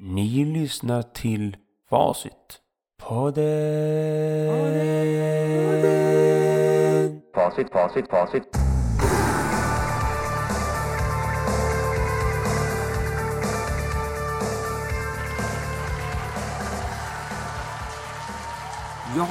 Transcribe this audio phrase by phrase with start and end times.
[0.00, 1.56] Ni lyssnar till
[1.90, 2.32] Facit.
[2.98, 3.44] Podden.
[7.34, 8.42] Facit, facit, facit.
[19.16, 19.28] Ja,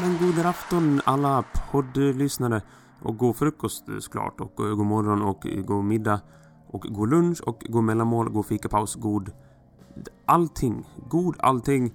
[0.00, 2.62] men god afton alla poddlyssnare.
[3.02, 4.40] Och god frukost såklart.
[4.40, 6.20] Och eh, god morgon och eh, god middag.
[6.68, 9.30] Och god lunch och god mellanmål, god fikapaus, god...
[10.26, 10.88] Allting.
[11.08, 11.92] God allting.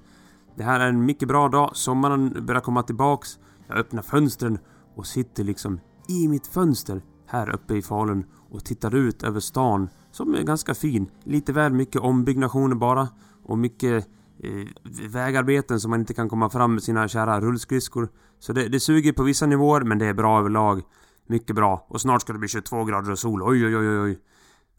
[0.58, 1.72] Det här är en mycket bra dag.
[1.76, 3.40] Sommaren börjar komma tillbaks.
[3.68, 4.60] Jag öppnar fönstren
[4.96, 9.90] och sitter liksom i mitt fönster här uppe i Falun och tittar ut över stan
[10.12, 11.12] som är ganska fin.
[11.24, 13.08] Lite väl mycket ombyggnationer bara
[13.44, 14.08] och mycket
[14.44, 14.68] eh,
[15.10, 18.10] vägarbeten som man inte kan komma fram med sina kära rullskridskor.
[18.40, 20.82] Så det, det suger på vissa nivåer men det är bra överlag.
[21.28, 21.86] Mycket bra.
[21.90, 23.44] Och snart ska det bli 22 grader och sol.
[23.44, 24.20] Oj, oj, oj, oj.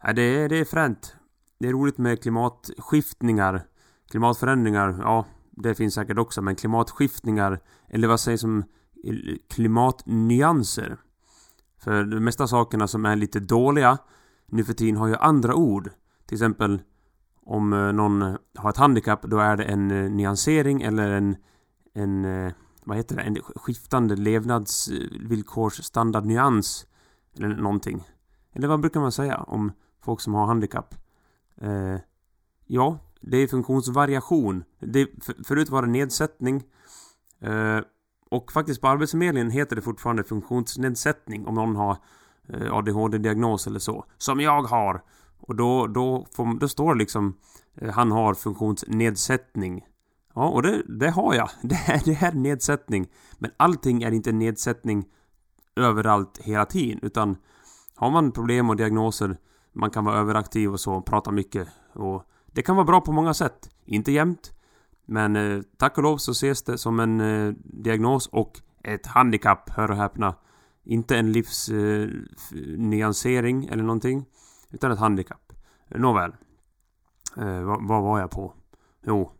[0.03, 1.15] Ja, det, är- det är fränt.
[1.59, 3.65] Det är roligt med klimatskiftningar.
[4.09, 6.41] Klimatförändringar, ja, det finns säkert också.
[6.41, 8.63] Men klimatskiftningar, eller vad sägs om
[9.49, 10.97] klimatnyanser?
[11.77, 13.97] För de mesta sakerna som är lite dåliga
[14.45, 15.89] nu för tiden har ju andra ord.
[16.25, 16.81] Till exempel
[17.41, 21.35] om eh, någon har ett handikapp, då är det en eh, nyansering eller en...
[21.93, 22.25] En...
[22.25, 22.51] Eh,
[22.83, 23.21] vad heter det?
[23.21, 26.87] En skiftande levnadsvillkorsstandardnyans.
[27.37, 28.03] Eller någonting.
[28.53, 30.95] Eller vad brukar man säga om folk som har handikapp?
[31.61, 31.99] Eh,
[32.65, 34.63] ja, det är funktionsvariation.
[34.79, 36.63] Det, för, förut var det nedsättning.
[37.41, 37.79] Eh,
[38.31, 41.97] och faktiskt på Arbetsförmedlingen heter det fortfarande funktionsnedsättning om någon har
[42.49, 44.05] eh, ADHD-diagnos eller så.
[44.17, 45.03] Som jag har.
[45.39, 47.37] Och då, då, får, då står det liksom
[47.75, 49.85] eh, han har funktionsnedsättning.
[50.33, 51.49] Ja, och det, det har jag.
[51.61, 53.07] Det är, det är nedsättning.
[53.37, 55.05] Men allting är inte nedsättning
[55.75, 56.99] överallt hela tiden.
[57.01, 57.37] Utan
[57.95, 59.37] har man problem och diagnoser,
[59.73, 61.67] man kan vara överaktiv och så, prata mycket.
[61.93, 63.69] Och det kan vara bra på många sätt.
[63.85, 64.53] Inte jämt.
[65.05, 69.69] Men eh, tack och lov så ses det som en eh, diagnos och ett handikapp,
[69.69, 70.35] hör och häpna.
[70.83, 74.25] Inte en livsnyansering eh, eller någonting.
[74.69, 75.53] Utan ett handikapp.
[75.87, 76.35] Nåväl.
[77.37, 78.53] Eh, vad, vad var jag på?
[79.05, 79.31] Jo.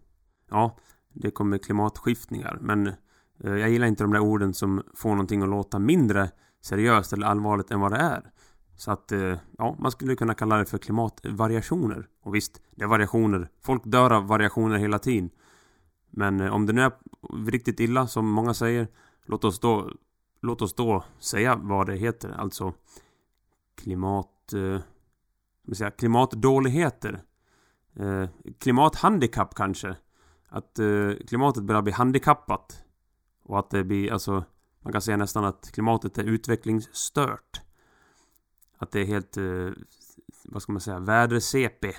[0.50, 0.78] Ja,
[1.14, 2.58] det kommer klimatskiftningar.
[2.62, 6.32] Men eh, jag gillar inte de där orden som får någonting att låta mindre
[6.62, 8.32] seriöst eller allvarligt än vad det är.
[8.80, 12.08] Så att, eh, ja, man skulle kunna kalla det för klimatvariationer.
[12.22, 13.50] Och visst, det är variationer.
[13.62, 15.30] Folk dör av variationer hela tiden.
[16.10, 16.92] Men eh, om det nu är
[17.52, 18.88] riktigt illa, som många säger,
[19.26, 19.92] låt oss då,
[20.42, 22.30] låt oss då säga vad det heter.
[22.30, 22.74] Alltså
[23.76, 24.54] klimat...
[24.54, 27.22] Eh, ska man säga, klimatdåligheter.
[27.96, 28.30] Eh,
[28.60, 29.96] klimathandikapp kanske.
[30.50, 32.84] Att eh, klimatet börjar bli handikappat.
[33.44, 34.44] Och att det blir, alltså,
[34.82, 37.62] man kan säga nästan att klimatet är utvecklingsstört.
[38.80, 39.70] Att det är helt, eh,
[40.46, 41.94] vad ska man säga, väder-CP.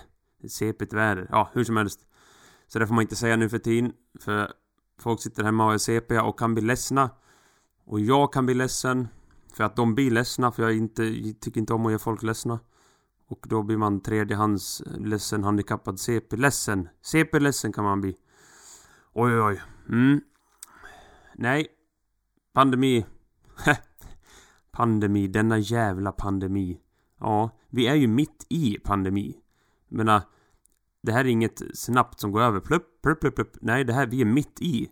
[0.49, 1.27] CP väder.
[1.31, 2.01] Ja, hur som helst.
[2.67, 3.93] Så det får man inte säga nu för tiden.
[4.21, 4.53] För
[4.99, 7.11] folk sitter hemma och är CP och kan bli ledsna.
[7.85, 9.09] Och jag kan bli ledsen.
[9.53, 12.23] För att de blir ledsna, för jag inte, jag tycker inte om att göra folk
[12.23, 12.61] ledsna.
[13.27, 16.89] Och då blir man tredjehands ledsen, handikappad, CP-ledsen.
[17.03, 18.17] CP-ledsen kan man bli.
[19.13, 19.63] Oj, oj, oj.
[19.89, 20.21] Mm.
[21.35, 21.67] Nej.
[22.53, 23.07] Pandemi.
[24.73, 26.81] pandemi, denna jävla pandemi.
[27.21, 29.37] Ja, vi är ju mitt i pandemi.
[29.89, 30.23] Jag menar,
[31.03, 32.61] det här är inget snabbt som går över.
[32.61, 33.57] Plupp, plupp, plupp, plupp.
[33.61, 34.89] Nej, det här, vi är mitt i.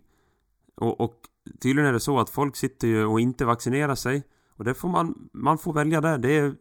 [0.75, 1.15] Och, och
[1.61, 4.23] tydligen är det så att folk sitter ju och inte vaccinerar sig.
[4.55, 6.17] Och det får man, man får välja där.
[6.17, 6.55] Det är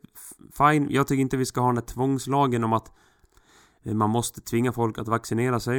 [0.53, 0.91] fine.
[0.91, 2.93] Jag tycker inte vi ska ha den här tvångslagen om att
[3.83, 5.79] eh, man måste tvinga folk att vaccinera sig.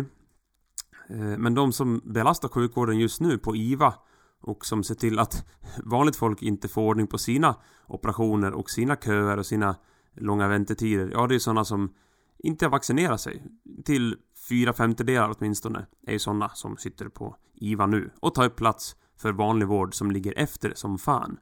[1.10, 3.94] Eh, men de som belastar sjukvården just nu på IVA
[4.42, 5.46] och som ser till att
[5.84, 7.56] vanligt folk inte får ordning på sina
[7.88, 9.76] operationer och sina köer och sina
[10.16, 11.10] långa väntetider.
[11.14, 11.94] Ja, det är sådana som
[12.38, 13.44] inte vaccinerat sig.
[13.86, 14.16] Till
[14.50, 18.96] fyra femtedelar åtminstone är ju sådana som sitter på IVA nu och tar upp plats
[19.18, 21.38] för vanlig vård som ligger efter som fan.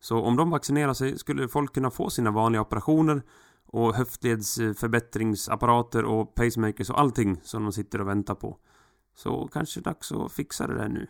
[0.00, 3.22] Så om de vaccinerar sig skulle folk kunna få sina vanliga operationer
[3.66, 8.58] och höftledsförbättringsapparater och pacemakers och allting som de sitter och väntar på.
[9.14, 11.06] Så kanske dags att fixa det där nu.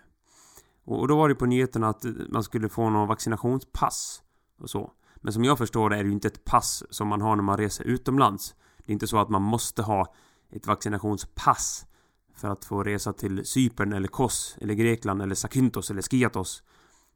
[0.88, 4.23] Och då var det på nyheterna att eh, man skulle få någon vaccinationspass
[4.61, 4.93] och så.
[5.17, 7.43] Men som jag förstår det är det ju inte ett pass som man har när
[7.43, 8.55] man reser utomlands.
[8.79, 10.14] Det är inte så att man måste ha
[10.50, 11.87] ett vaccinationspass
[12.35, 16.62] för att få resa till Cypern eller Kos eller Grekland eller Zakynthos eller Skiathos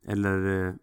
[0.05, 0.75] eller eh,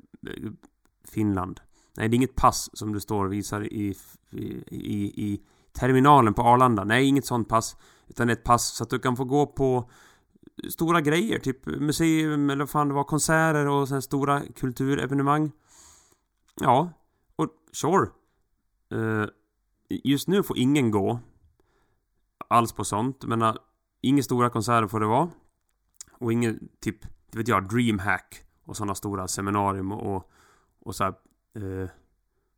[1.03, 1.59] Finland.
[1.97, 3.95] Nej, det är inget pass som det står och visar i,
[4.31, 5.41] i, i, i
[5.74, 6.83] terminalen på Arlanda.
[6.83, 7.77] Nej, inget sånt pass.
[8.07, 9.89] Utan ett pass så att du kan få gå på
[10.69, 15.51] stora grejer, typ museum eller vad fan det var, konserter och sen stora kulturevenemang.
[16.61, 16.91] Ja,
[17.35, 18.09] och sure.
[18.94, 19.25] Uh,
[19.89, 21.19] just nu får ingen gå.
[22.47, 23.25] alls på sånt.
[23.25, 23.56] Men uh,
[24.01, 25.29] inga stora konserter får det vara.
[26.11, 27.01] Och ingen typ,
[27.31, 30.31] det vet jag, DreamHack och sådana stora seminarium och,
[30.79, 31.13] och så här,
[31.57, 31.89] uh,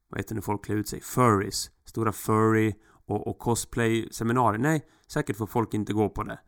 [0.09, 1.01] vad heter det när folk klär ut sig?
[1.01, 1.71] Furries.
[1.86, 2.74] Stora furry
[3.06, 4.59] och, och cosplay-seminarier.
[4.59, 6.39] Nej, säkert får folk inte gå på det.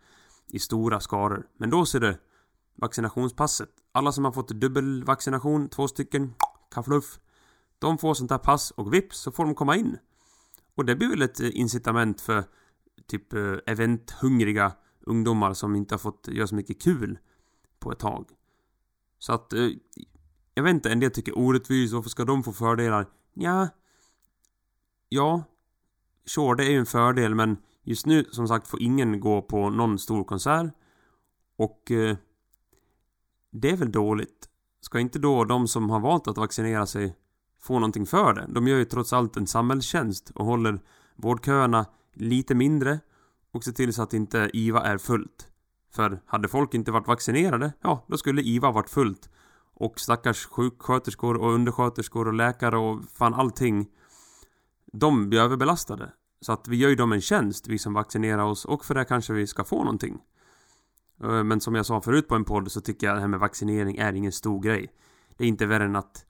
[0.53, 1.47] I stora skaror.
[1.57, 2.17] Men då ser du
[2.75, 3.69] vaccinationspasset.
[3.91, 6.33] Alla som har fått dubbelvaccination, två stycken,
[6.71, 7.19] kafluff.
[7.79, 9.97] De får sånt här pass och vips så får de komma in.
[10.75, 12.43] Och det blir väl ett eh, incitament för
[13.07, 17.19] typ eh, eventhungriga ungdomar som inte har fått göra så mycket kul
[17.79, 18.29] på ett tag.
[19.19, 19.69] Så att, eh,
[20.53, 23.07] jag vet inte, en del tycker orättvist, varför ska de få fördelar?
[23.33, 23.67] Ja,
[25.09, 25.43] ja,
[26.25, 29.69] sure, det är ju en fördel, men just nu, som sagt, får ingen gå på
[29.69, 30.73] någon stor konsert.
[31.57, 32.17] Och eh,
[33.51, 34.49] det är väl dåligt.
[34.81, 37.15] Ska inte då de som har valt att vaccinera sig
[37.61, 38.45] få någonting för det?
[38.49, 40.79] De gör ju trots allt en samhällstjänst och håller
[41.15, 42.99] vårdköerna lite mindre
[43.51, 45.47] och ser till så att inte IVA är fullt.
[45.95, 49.29] För hade folk inte varit vaccinerade, ja, då skulle IVA varit fullt.
[49.75, 53.87] Och stackars sjuksköterskor och undersköterskor och läkare och fan allting.
[54.93, 56.11] De blir överbelastade.
[56.43, 59.05] Så att vi gör ju dem en tjänst, vi som vaccinerar oss, och för det
[59.05, 60.19] kanske vi ska få någonting.
[61.23, 63.39] Eh, men som jag sa förut på en podd så tycker jag det här med
[63.39, 64.93] vaccinering är ingen stor grej.
[65.37, 66.25] Det är inte värre än att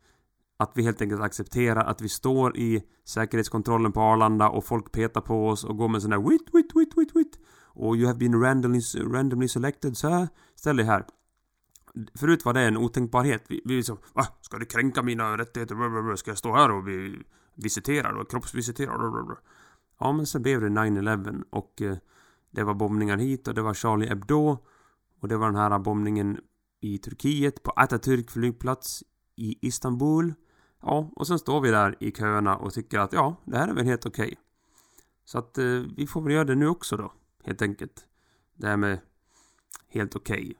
[0.58, 5.22] att vi helt enkelt accepterar att vi står i säkerhetskontrollen på Arlanda och folk petar
[5.22, 7.40] på oss och går med sån där wit, wit, wit, wit, wit.
[7.76, 11.06] Och you have been randomly, randomly selected, så ställ dig här.
[12.16, 13.44] Förut var det en otänkbarhet.
[13.48, 14.28] Vi, vi liksom, va?
[14.42, 16.16] Ska du kränka mina rättigheter?
[16.16, 17.24] Ska jag stå här och bli
[17.56, 19.38] visiterad och kroppsvisiterad?
[20.00, 21.98] Ja, men så blev det 9-11 och eh,
[22.52, 24.58] det var bombningar hit och det var Charlie Hebdo
[25.20, 26.40] och det var den här bombningen
[26.82, 29.04] i Turkiet på Atatürk flygplats
[29.36, 30.34] i Istanbul.
[30.82, 33.74] Ja, och sen står vi där i köerna och tycker att ja, det här är
[33.74, 34.26] väl helt okej.
[34.26, 34.36] Okay.
[35.26, 37.14] Så att eh, vi får väl göra det nu också då,
[37.44, 38.08] helt enkelt.
[38.56, 39.00] Det här med
[39.90, 40.56] helt okej okay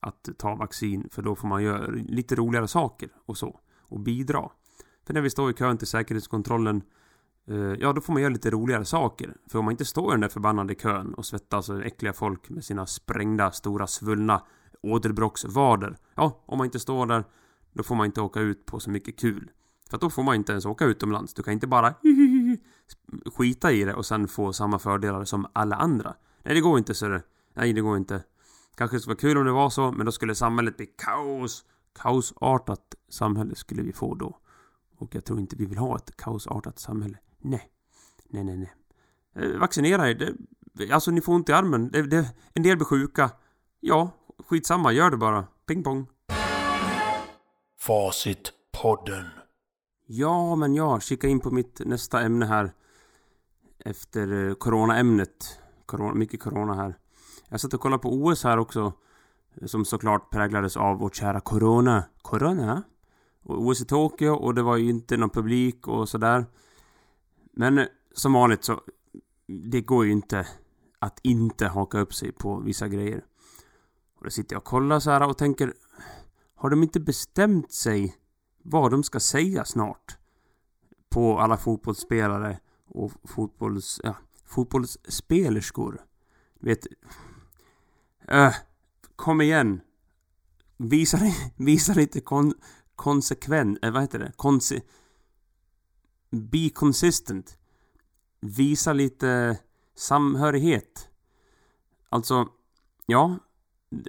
[0.00, 3.60] att ta vaccin, för då får man göra lite roligare saker och så.
[3.78, 4.50] Och bidra.
[5.06, 6.82] För när vi står i kön till säkerhetskontrollen
[7.48, 9.36] Eh, ja, då får man göra lite roligare saker.
[9.50, 12.50] För om man inte står i den där förbannade kön och svettas och äckliga folk
[12.50, 14.42] med sina sprängda, stora, svullna
[14.82, 15.96] åderbråcksvader.
[16.14, 17.24] Ja, om man inte står där
[17.72, 19.50] då får man inte åka ut på så mycket kul.
[19.90, 21.34] För att då får man inte ens åka utomlands.
[21.34, 21.94] Du kan inte bara
[23.34, 26.14] skita i det och sen få samma fördelar som alla andra.
[26.42, 27.22] Nej, det går inte så det.
[27.54, 28.22] Nej, det går inte.
[28.74, 31.64] Kanske skulle vara kul om det var så, men då skulle samhället bli kaos.
[32.02, 34.38] Kaosartat samhälle skulle vi få då.
[34.96, 37.18] Och jag tror inte vi vill ha ett kaosartat samhälle.
[37.44, 37.70] Nej.
[38.28, 38.72] Nej, nej, nej.
[39.36, 40.34] Eh, vaccinera er.
[40.74, 41.90] Det, alltså, ni får ont i armen.
[41.90, 43.30] Det, det, en del blir sjuka.
[43.80, 44.10] Ja,
[44.48, 44.92] skitsamma.
[44.92, 45.46] Gör det bara.
[45.66, 46.06] Ping pong.
[47.80, 49.24] Facitpodden.
[50.06, 52.72] Ja, men ja, kika in på mitt nästa ämne här.
[53.84, 55.60] Efter eh, coronaämnet.
[55.86, 56.98] Corona, mycket corona här.
[57.48, 58.92] Jag satt och kollade på OS här också.
[59.66, 62.04] Som såklart präglades av vårt kära corona.
[62.22, 62.82] Corona?
[63.42, 66.46] Och OS i Tokyo och det var ju inte någon publik och sådär.
[67.56, 68.80] Men eh, som vanligt så...
[69.46, 70.46] Det går ju inte
[70.98, 73.24] att inte haka upp sig på vissa grejer.
[74.14, 75.72] Och då sitter jag och kollar så här och tänker
[76.54, 78.16] har de inte bestämt sig
[78.62, 80.16] vad de ska säga snart?
[81.08, 84.00] På alla fotbollsspelare och fotbolls...
[84.04, 86.00] Ja, fotbollsspelerskor.
[86.60, 86.86] Vet...
[88.28, 88.54] Äh,
[89.16, 89.80] kom igen.
[90.76, 91.18] Visa,
[91.56, 92.54] visa lite kon,
[92.96, 93.78] konsekvent...
[93.84, 94.32] Äh, vad heter det?
[94.36, 94.80] Konse...
[96.34, 97.58] Be consistent.
[98.40, 99.58] Visa lite
[99.96, 101.08] samhörighet.
[102.08, 102.48] Alltså,
[103.06, 103.38] ja,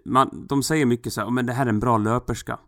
[0.06, 2.60] man, de säger mycket så här, men det här är en bra löperska.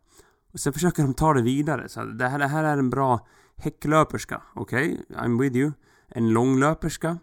[0.53, 1.89] Och sen försöker de ta det vidare.
[1.89, 4.41] Så det, här, det här är en bra häcklöperska.
[4.55, 5.17] Okej, okay?
[5.17, 5.71] I'm with you.
[6.07, 7.17] En långlöperska.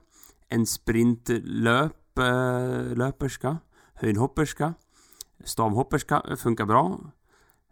[0.49, 3.49] En sprintlöperska.
[3.49, 3.59] Eh, äh,
[3.95, 4.75] höjdhopperska.
[5.45, 7.01] Stavhopperska funkar bra.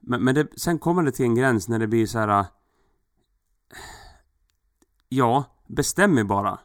[0.01, 2.47] Men, men det, sen kommer det till en gräns när det blir så här.
[5.15, 6.59] Ja, bestäm er bara.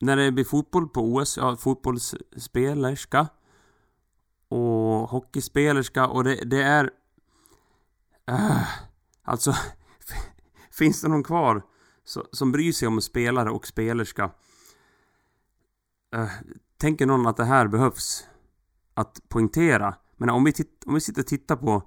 [0.00, 3.28] När det blir fotboll på OS, ja, fotbollsspelerska
[4.48, 6.84] och hockeyspelerska och det, det är...
[8.30, 8.62] Uh,
[9.22, 9.54] alltså,
[10.70, 11.62] finns det någon kvar
[12.04, 14.30] så, som bryr sig om spelare och spelerska?
[16.16, 16.30] Uh,
[16.76, 18.24] tänker någon att det här behövs?
[18.94, 19.94] Att poängtera?
[20.16, 21.82] Men om vi, titt, om vi sitter och tittar på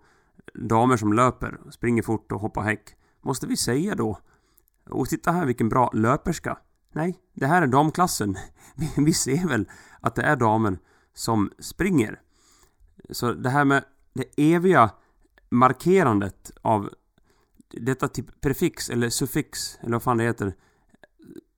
[0.54, 2.96] damer som löper, springer fort och hoppar häck.
[3.22, 4.20] Måste vi säga då?
[4.90, 6.58] Och titta här vilken bra löperska.
[6.92, 8.38] Nej, det här är damklassen.
[8.98, 10.78] Vi, ser väl att det är damen
[11.14, 12.22] som springer.
[13.10, 14.90] Så det här med det eviga
[15.50, 16.90] markerandet av
[17.72, 20.54] detta typ prefix eller suffix eller vad fan det heter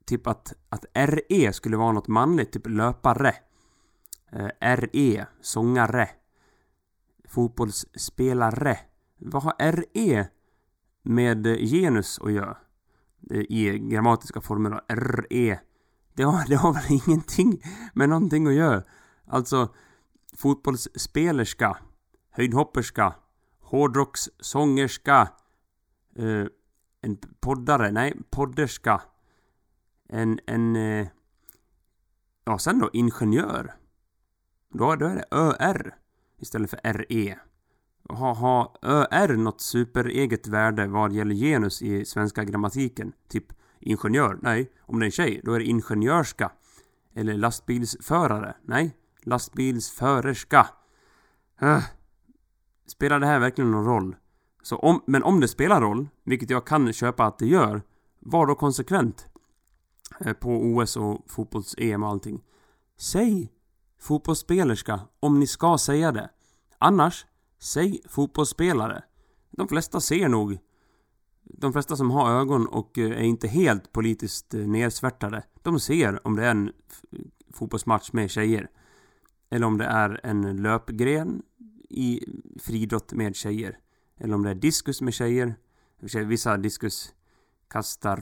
[0.05, 3.33] typ att, att RE skulle vara något manligt, typ löpare.
[4.31, 6.09] Eh, RE, sångare.
[7.27, 8.77] Fotbollsspelare.
[9.17, 10.27] Vad har RE
[11.03, 12.57] med genus att göra?
[13.29, 14.81] Eh, I grammatiska former då.
[14.95, 15.59] RE.
[16.13, 17.61] Det har, det har väl ingenting
[17.93, 18.83] med någonting att göra.
[19.27, 19.73] Alltså,
[20.35, 21.77] fotbollsspelerska,
[22.31, 23.15] höjdhopperska,
[23.59, 25.29] hårdrockssångerska,
[26.15, 26.45] eh,
[27.01, 29.01] en poddare, nej, podderska,
[30.09, 31.07] en, en, eh,
[32.45, 33.73] ja sen då ingenjör.
[34.73, 35.95] Då, då är det ÖR
[36.37, 37.39] istället för RE.
[38.09, 43.13] Har ha ÖR något supereget värde vad gäller genus i svenska grammatiken?
[43.29, 43.45] Typ
[43.79, 44.39] ingenjör?
[44.41, 44.71] Nej.
[44.81, 46.51] Om det är en tjej, då är det ingenjörska.
[47.15, 48.55] Eller lastbilsförare?
[48.65, 48.95] Nej.
[49.23, 50.67] Lastbilsförerska.
[51.61, 51.83] Äh.
[52.87, 54.15] Spelar det här verkligen någon roll?
[54.63, 57.81] Så om, men om det spelar roll, vilket jag kan köpa att det gör,
[58.19, 59.27] var då konsekvent.
[60.19, 62.43] Eh, på OS och fotbolls-EM och allting.
[62.97, 63.51] Säg
[63.99, 66.29] fotbollsspelerska om ni ska säga det.
[66.77, 67.25] Annars,
[67.59, 69.03] säg fotbollsspelare.
[69.51, 70.59] De flesta ser nog
[71.49, 76.27] de flesta som har ögon och eh, är inte helt politiskt eh, nedsvärtade, de ser
[76.27, 76.71] om det är en
[77.53, 78.69] fotbollsmatch med tjejer.
[79.49, 81.41] Eller om det är en löpgren
[81.89, 82.19] i
[82.59, 83.77] friidrott med tjejer.
[84.17, 85.55] Eller om det är diskus med tjejer.
[86.25, 87.13] Vissa diskus
[87.67, 88.19] kastar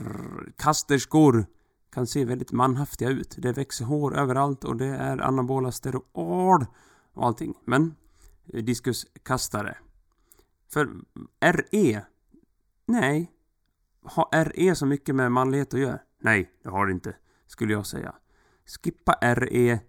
[0.56, 1.46] kasterskor
[1.92, 3.34] kan se väldigt manhaftiga ut.
[3.38, 6.66] Det växer hår överallt och det är anabola steroid
[7.12, 7.54] och allting.
[7.64, 7.94] Men
[8.52, 9.76] diskuskastare.
[10.72, 10.88] För
[11.40, 12.04] RE
[12.86, 13.32] Nej.
[14.02, 15.98] Har RE så mycket med manlighet att göra?
[16.20, 17.16] Nej, det har det inte.
[17.46, 18.14] Skulle jag säga.
[18.82, 19.80] Skippa RE.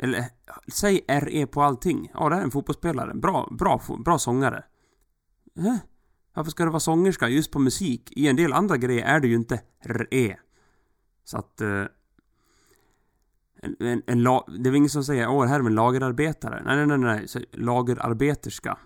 [0.00, 0.24] Eller
[0.72, 2.10] säg RE på allting.
[2.14, 3.14] Ja, det här är en fotbollsspelare.
[3.14, 4.64] Bra, bra, bra sångare.
[5.56, 5.76] Eh?
[6.34, 8.12] Varför ska det vara sångerska just på musik?
[8.16, 10.38] I en del andra grejer är det ju inte RE.
[11.24, 11.60] Så att...
[11.60, 11.84] Eh,
[13.62, 16.62] en, en, en la, det är väl ingen som säger åh, här är en lagerarbetare.
[16.64, 17.28] Nej, nej, nej, nej.
[17.28, 18.78] Så, lagerarbeterska.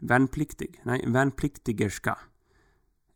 [0.00, 0.80] Värnpliktig.
[0.82, 2.18] Nej, värnpliktigerska.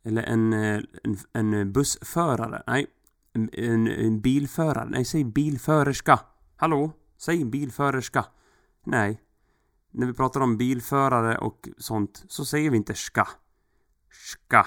[0.03, 1.17] Eller en, eh, en,
[1.53, 2.63] en bussförare.
[2.67, 2.87] Nej,
[3.33, 4.89] en, en, en bilförare.
[4.89, 6.19] Nej, säg bilförerska.
[6.55, 6.91] Hallå?
[7.17, 8.25] Säg bilförerska.
[8.83, 9.21] Nej.
[9.91, 13.27] När vi pratar om bilförare och sånt så säger vi inte ska.
[14.11, 14.65] Ska.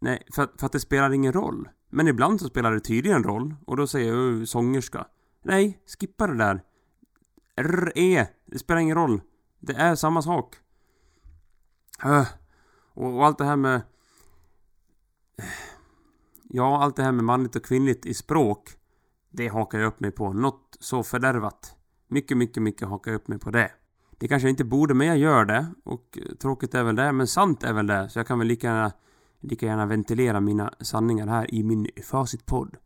[0.00, 1.68] Nej, för, för att det spelar ingen roll.
[1.90, 5.06] Men ibland så spelar det tydligen roll och då säger jag sångerska.
[5.42, 6.62] Nej, skippa det där.
[7.56, 8.26] R-E.
[8.46, 9.20] Det spelar ingen roll.
[9.60, 10.56] Det är samma sak.
[12.94, 13.82] Och, och allt det här med...
[16.50, 18.70] Ja, allt det här med manligt och kvinnligt i språk.
[19.30, 20.32] Det hakar jag upp mig på.
[20.32, 21.76] Något så fördärvat.
[22.08, 23.70] Mycket, mycket, mycket hakar jag upp mig på det.
[24.18, 25.66] Det kanske jag inte borde, men jag gör det.
[25.84, 28.08] Och tråkigt är väl det, men sant är väl det.
[28.08, 28.92] Så jag kan väl lika gärna,
[29.40, 32.76] lika gärna ventilera mina sanningar här i min Facitpodd.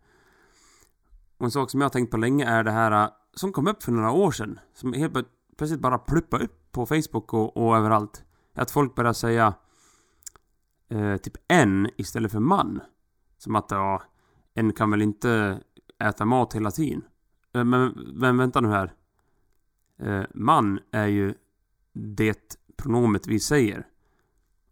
[1.39, 3.67] Och en sak som jag har tänkt på länge är det här äh, som kom
[3.67, 4.59] upp för några år sedan.
[4.75, 5.13] Som helt
[5.57, 8.25] plötsligt bara pluppade upp på Facebook och, och överallt.
[8.55, 9.55] Att folk börjar säga
[10.89, 12.81] eh, typ en istället för man.
[13.39, 14.03] Som att ja,
[14.55, 15.61] en kan väl inte
[15.99, 17.05] äta mat hela tiden.
[17.55, 18.93] Eh, men, men vänta nu här.
[19.99, 21.35] Eh, man är ju
[21.93, 23.87] det pronomet vi säger.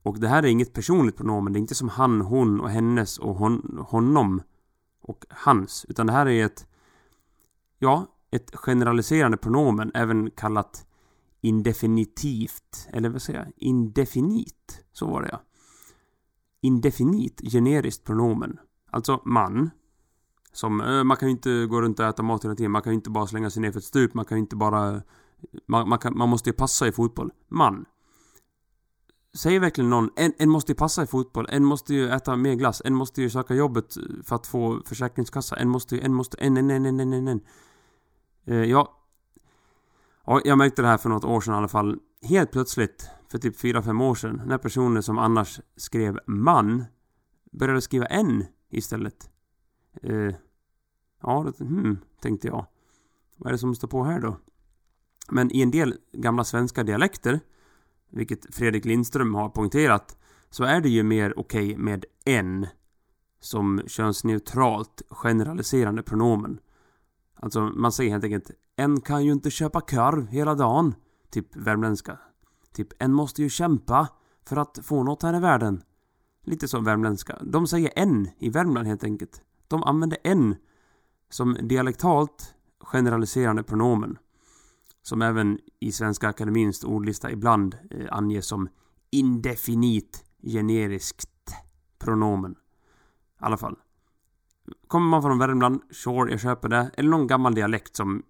[0.03, 1.53] Och det här är inget personligt pronomen.
[1.53, 4.43] Det är inte som han, hon och hennes och hon, honom
[5.03, 5.87] och hans.
[5.89, 6.67] Utan det här är ett...
[7.79, 10.87] Ja, ett generaliserande pronomen, även kallat
[11.41, 12.89] indefinitivt.
[12.93, 13.49] Eller vad säger jag?
[13.57, 14.85] Indefinit.
[14.93, 15.41] Så var det ja
[16.61, 18.59] indefinit generiskt pronomen.
[18.91, 19.71] Alltså man.
[20.53, 22.71] Som, eh, man kan ju inte gå runt och äta mat hela tiden.
[22.71, 24.15] Man kan ju inte bara slänga sig ner för ett stup.
[24.15, 25.03] Man kan ju inte bara...
[25.67, 27.33] Man, man, kan, man måste ju passa i fotboll.
[27.49, 27.85] Man.
[29.33, 32.55] Säger verkligen någon, en, en måste ju passa i fotboll, en måste ju äta mer
[32.55, 36.37] glass, en måste ju söka jobbet för att få försäkringskassa, en måste ju, en måste,
[36.41, 37.41] en, en, en, en, en, en, en.
[38.49, 38.99] Uh, ja.
[40.27, 40.41] ja.
[40.45, 41.99] Jag märkte det här för något år sedan i alla fall.
[42.23, 46.85] Helt plötsligt för typ 4-5 år sedan, när personer som annars skrev man
[47.53, 49.31] började skriva en istället.
[50.03, 50.35] Eh,
[51.23, 52.67] ja, det, hmm, tänkte jag.
[53.37, 54.37] Vad är det som står på här då?
[55.29, 57.41] Men i en del gamla svenska dialekter,
[58.11, 60.17] vilket Fredrik Lindström har poängterat,
[60.51, 62.67] så är det ju mer okej okay med en
[63.41, 66.61] som könsneutralt generaliserande pronomen.
[67.35, 70.95] Alltså, man säger helt enkelt En kan ju inte köpa korv hela dagen.
[71.31, 72.19] Typ värmländska.
[72.73, 74.09] Typ, en måste ju kämpa
[74.45, 75.83] för att få något här i världen.
[76.45, 77.39] Lite som värmländska.
[77.43, 79.43] De säger en i Värmland helt enkelt.
[79.69, 80.57] De använder en
[81.31, 84.19] som dialektalt generaliserande pronomen.
[85.03, 88.69] Som även i Svenska Akademins ordlista ibland eh, anges som
[89.11, 91.55] indefinit generiskt
[91.99, 92.53] pronomen.
[92.53, 92.57] I
[93.45, 93.77] alla fall.
[94.87, 96.91] kommer man från Värmland, sure, jag köper det.
[96.95, 98.23] Eller någon gammal dialekt som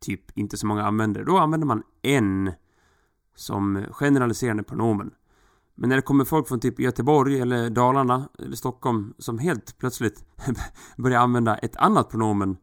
[0.00, 1.24] typ inte så många använder.
[1.24, 2.52] Då använder man en
[3.34, 5.10] som generaliserande pronomen.
[5.74, 10.24] Men när det kommer folk från typ Göteborg eller Dalarna eller Stockholm som helt plötsligt
[10.96, 12.56] börjar använda ett annat pronomen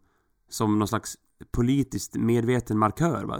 [0.49, 1.17] som någon slags
[1.51, 3.23] politiskt medveten markör.
[3.23, 3.39] Va?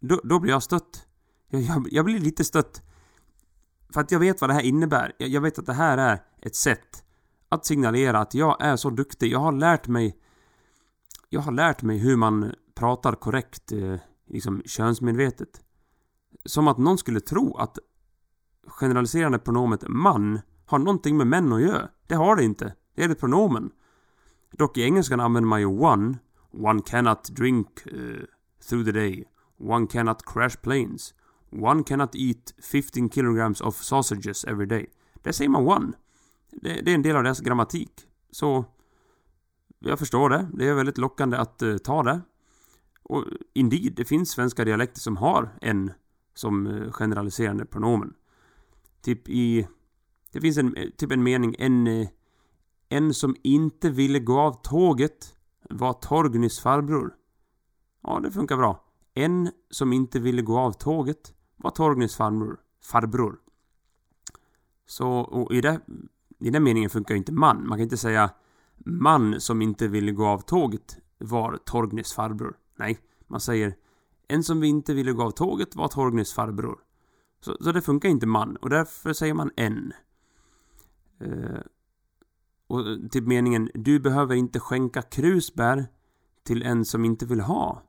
[0.00, 1.06] Då, då blir jag stött.
[1.48, 2.82] Jag, jag, jag, blir lite stött.
[3.92, 5.12] För att jag vet vad det här innebär.
[5.18, 7.04] Jag, jag vet att det här är ett sätt
[7.48, 9.32] att signalera att jag är så duktig.
[9.32, 10.18] Jag har lärt mig
[11.32, 15.60] jag har lärt mig hur man pratar korrekt, eh, liksom könsmedvetet.
[16.44, 17.78] Som att någon skulle tro att
[18.66, 21.88] generaliserande pronomet man har någonting med män att göra.
[22.06, 22.74] Det har det inte.
[22.94, 23.70] Det är ett pronomen.
[24.52, 26.18] Dock i engelskan använder man ju one.
[26.52, 28.26] One cannot drink uh,
[28.68, 29.24] through the day.
[29.58, 31.14] One cannot crash planes.
[31.50, 34.86] One cannot eat 15 kilograms of sausages every day.
[35.22, 35.92] Det säger man one.
[36.50, 37.90] Det, det är en del av deras grammatik.
[38.30, 38.64] Så
[39.78, 40.48] jag förstår det.
[40.54, 42.20] Det är väldigt lockande att uh, ta det.
[43.02, 45.92] Och indeed, det finns svenska dialekter som har en
[46.34, 48.14] som uh, generaliserande pronomen.
[49.02, 49.68] Typ i...
[50.32, 52.06] Det finns en, eh, typ en mening, en...
[52.88, 55.34] En som inte ville gå av tåget
[55.72, 57.14] var Torgnys farbror.
[58.02, 58.84] Ja, det funkar bra.
[59.14, 62.60] En som inte ville gå av tåget var Torgnys farbror.
[62.82, 63.38] Farbror.
[64.86, 65.80] Så, och i, det,
[66.38, 67.68] i den meningen funkar ju inte man.
[67.68, 68.30] Man kan inte säga
[68.84, 72.56] man som inte ville gå av tåget var Torgnys farbror.
[72.76, 73.74] Nej, man säger
[74.28, 76.78] en som inte ville gå av tåget var Torgnys farbror.
[77.40, 79.92] Så, så det funkar inte man och därför säger man en.
[81.20, 81.58] Eh,
[82.72, 85.86] och eh, typ meningen Du behöver inte skänka krusbär
[86.44, 87.82] till en som inte vill ha.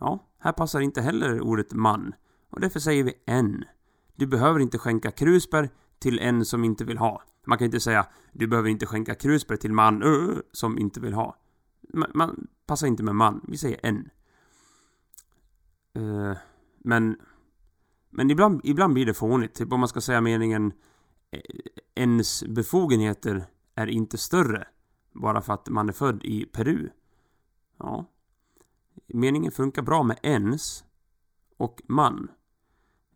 [0.00, 2.14] Ja, här passar inte heller ordet man.
[2.50, 3.64] Och därför säger vi en.
[4.16, 7.22] Du behöver inte skänka krusbär till en som inte vill ha.
[7.46, 11.14] Man kan inte säga Du behöver inte skänka krusbär till man uh, som inte vill
[11.14, 11.36] ha.
[11.94, 13.44] Man, man, passar inte med man.
[13.48, 14.10] Vi säger en.
[15.98, 16.36] Uh,
[16.78, 17.16] men...
[18.10, 19.54] Men ibland, ibland blir det fånigt.
[19.54, 20.72] Typ om man ska säga meningen
[21.30, 21.40] eh,
[21.94, 23.46] ens befogenheter
[23.78, 24.66] är inte större
[25.12, 26.88] bara för att man är född i Peru.
[27.78, 28.04] Ja.
[29.06, 30.84] Meningen funkar bra med ens
[31.56, 32.30] och man.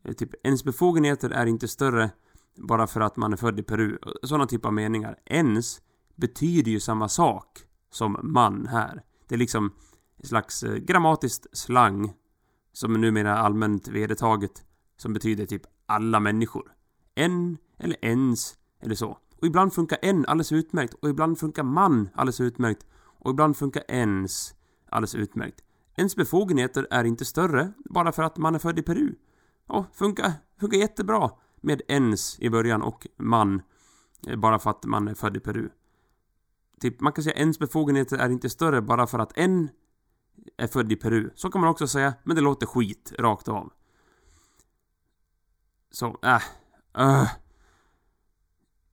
[0.04, 2.10] Eh, typ, ens befogenheter är inte större
[2.56, 3.98] bara för att man är född i Peru.
[4.22, 5.18] Sådana typer av meningar.
[5.24, 5.82] Ens
[6.14, 9.02] betyder ju samma sak som man här.
[9.28, 9.72] Det är liksom
[10.18, 12.12] ett slags eh, grammatiskt slang
[12.72, 14.64] som numera är allmänt vedertaget
[14.96, 16.72] som betyder typ alla människor.
[17.14, 19.18] En eller ens eller så.
[19.42, 22.86] Och ibland funkar en alldeles utmärkt och ibland funkar man alldeles utmärkt
[23.18, 24.54] och ibland funkar ens
[24.88, 25.64] alldeles utmärkt.
[25.96, 29.14] Ens befogenheter är inte större bara för att man är född i Peru.
[29.66, 33.62] Och funkar, funkar jättebra med ens i början och man
[34.26, 35.68] eh, bara för att man är född i Peru.
[36.80, 39.68] Typ, man kan säga ens befogenheter är inte större bara för att en
[40.56, 41.30] är född i Peru.
[41.34, 43.72] Så kan man också säga, men det låter skit rakt av.
[45.90, 46.42] Så, äh.
[46.98, 47.41] Uh.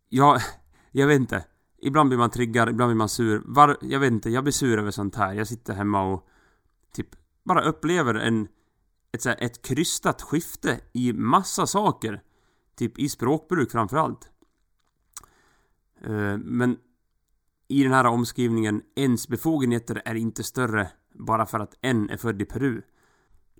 [0.09, 0.39] Ja,
[0.91, 1.45] jag vet inte.
[1.81, 3.41] Ibland blir man triggad, ibland blir man sur.
[3.45, 5.33] Var, jag vet inte, jag blir sur över sånt här.
[5.33, 6.27] Jag sitter hemma och
[6.93, 7.07] typ
[7.43, 8.47] bara upplever en
[9.11, 12.21] ett, så här, ett krystat skifte i massa saker.
[12.75, 14.29] Typ i språkbruk framförallt.
[16.07, 16.77] Uh, men
[17.67, 22.41] i den här omskrivningen, ens befogenheter är inte större bara för att en är född
[22.41, 22.81] i Peru.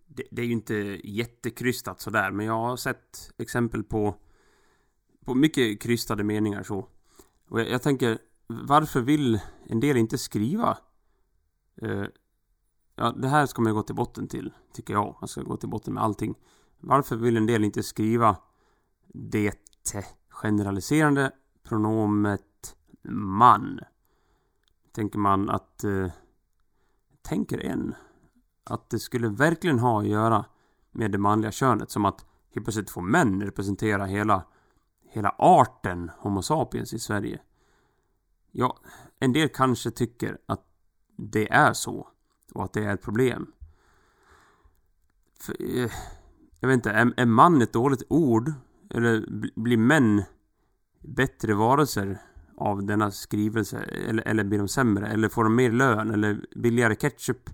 [0.08, 4.16] Det, det är ju inte jättekrystat sådär, men jag har sett exempel på
[5.30, 6.88] på mycket krystade meningar så.
[7.50, 10.78] Och jag, jag tänker, varför vill en del inte skriva?
[11.84, 12.06] Uh,
[12.96, 15.16] ja, det här ska man gå till botten till, tycker jag.
[15.22, 16.36] Man ska gå till botten med allting.
[16.80, 18.38] Varför vill en del inte skriva
[19.08, 19.60] det
[20.30, 21.32] generaliserande
[21.64, 22.76] pronomet
[23.12, 23.80] man?
[24.92, 25.82] Tänker man att...
[25.86, 26.12] Uh,
[27.22, 27.96] tänker en
[28.64, 30.46] att det skulle verkligen ha att göra
[30.92, 31.92] med det manliga könet.
[31.92, 34.44] Som att helt plötsligt får män representera hela
[35.10, 37.40] hela arten Homo sapiens i Sverige.
[38.52, 38.78] Ja,
[39.20, 40.66] en del kanske tycker att
[41.18, 42.08] det är så
[42.54, 43.52] och att det är ett problem.
[45.42, 45.92] För, eh,
[46.60, 48.54] jag vet inte, är, är man ett dåligt ord?
[48.90, 49.26] Eller
[49.60, 50.24] blir män
[51.00, 52.18] bättre varelser
[52.58, 53.78] av denna skrivelse?
[53.80, 55.08] Eller, eller blir de sämre?
[55.08, 56.12] Eller får de mer lön?
[56.12, 57.50] Eller billigare ketchup?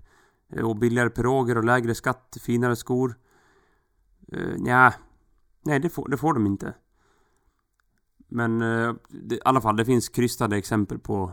[0.48, 2.36] Eh, och billigare piroger och lägre skatt?
[2.40, 3.18] Finare skor?
[4.32, 4.94] Uh, nja,
[5.62, 6.74] nej det får, det får de inte.
[8.28, 11.32] Men eh, det, i alla fall, det finns krystade exempel på,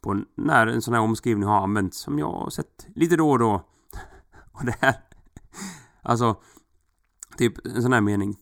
[0.00, 3.38] på när en sån här omskrivning har använts som jag har sett lite då och
[3.38, 3.54] då.
[4.52, 4.94] och det här...
[6.02, 6.36] Alltså,
[7.36, 8.36] typ en sån här mening.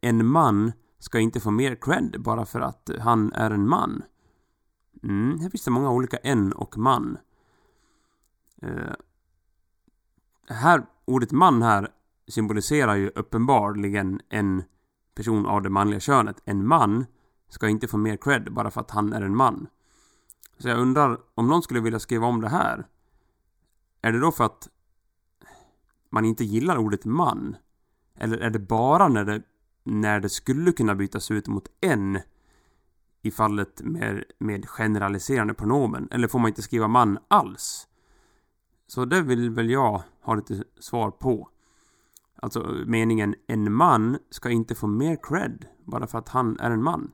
[0.00, 4.02] En man ska inte få mer cred bara för att han är en man.
[5.02, 7.18] Mm, här finns det många olika en och man.
[8.62, 8.94] Eh,
[10.48, 11.88] här, ordet man här
[12.28, 14.62] symboliserar ju uppenbarligen en
[15.14, 16.42] person av det manliga könet.
[16.44, 17.06] En man
[17.48, 19.66] ska inte få mer cred bara för att han är en man.
[20.58, 22.86] Så jag undrar om någon skulle vilja skriva om det här.
[24.02, 24.68] Är det då för att
[26.10, 27.56] man inte gillar ordet man?
[28.14, 29.42] Eller är det bara när det,
[29.84, 32.20] när det skulle kunna bytas ut mot en
[33.22, 36.08] i fallet med, med generaliserande pronomen?
[36.10, 37.88] Eller får man inte skriva man alls?
[38.86, 41.48] Så det vill väl jag ha lite svar på.
[42.42, 46.82] Alltså meningen en man ska inte få mer cred bara för att han är en
[46.82, 47.10] man.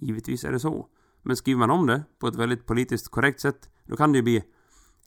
[0.00, 0.88] Givetvis är det så.
[1.22, 4.22] Men skriver man om det på ett väldigt politiskt korrekt sätt, då kan det ju
[4.22, 4.44] bli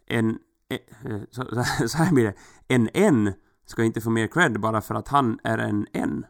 [0.05, 0.39] en...
[0.69, 2.35] E, eh, så, så här blir det.
[2.67, 3.33] En en
[3.65, 6.25] ska inte få mer cred bara för att han är en en.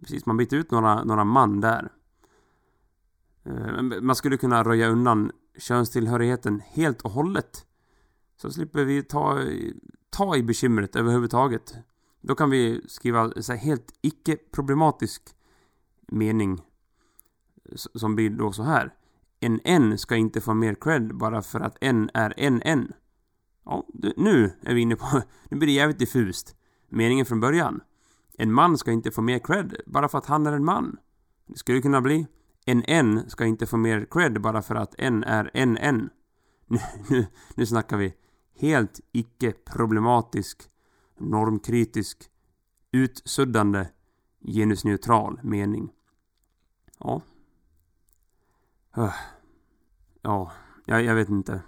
[0.00, 1.92] Precis, man byter ut några, några man där.
[3.44, 7.66] Eh, man skulle kunna röja undan könstillhörigheten helt och hållet.
[8.36, 9.38] Så slipper vi ta,
[10.10, 11.74] ta i bekymret överhuvudtaget.
[12.20, 15.22] Då kan vi skriva så helt icke-problematisk
[16.08, 16.62] mening.
[17.74, 18.94] Som blir då så här.
[19.40, 22.92] En N ska inte få mer cred bara för att N är en N.
[23.64, 25.22] Ja, nu är vi inne på...
[25.48, 26.56] Nu blir det jävligt diffust.
[26.88, 27.80] Meningen från början.
[28.38, 30.96] En man ska inte få mer cred bara för att han är en man.
[31.46, 32.26] Det skulle kunna bli.
[32.64, 36.10] En N ska inte få mer cred bara för att N är en N.
[36.68, 38.14] Nu, nu, nu snackar vi
[38.58, 40.62] helt icke-problematisk,
[41.18, 42.30] normkritisk,
[42.92, 43.88] utsuddande,
[44.40, 45.92] genusneutral mening.
[46.98, 47.22] Ja.
[50.22, 50.52] Ja,
[50.84, 51.60] jag, jag vet inte.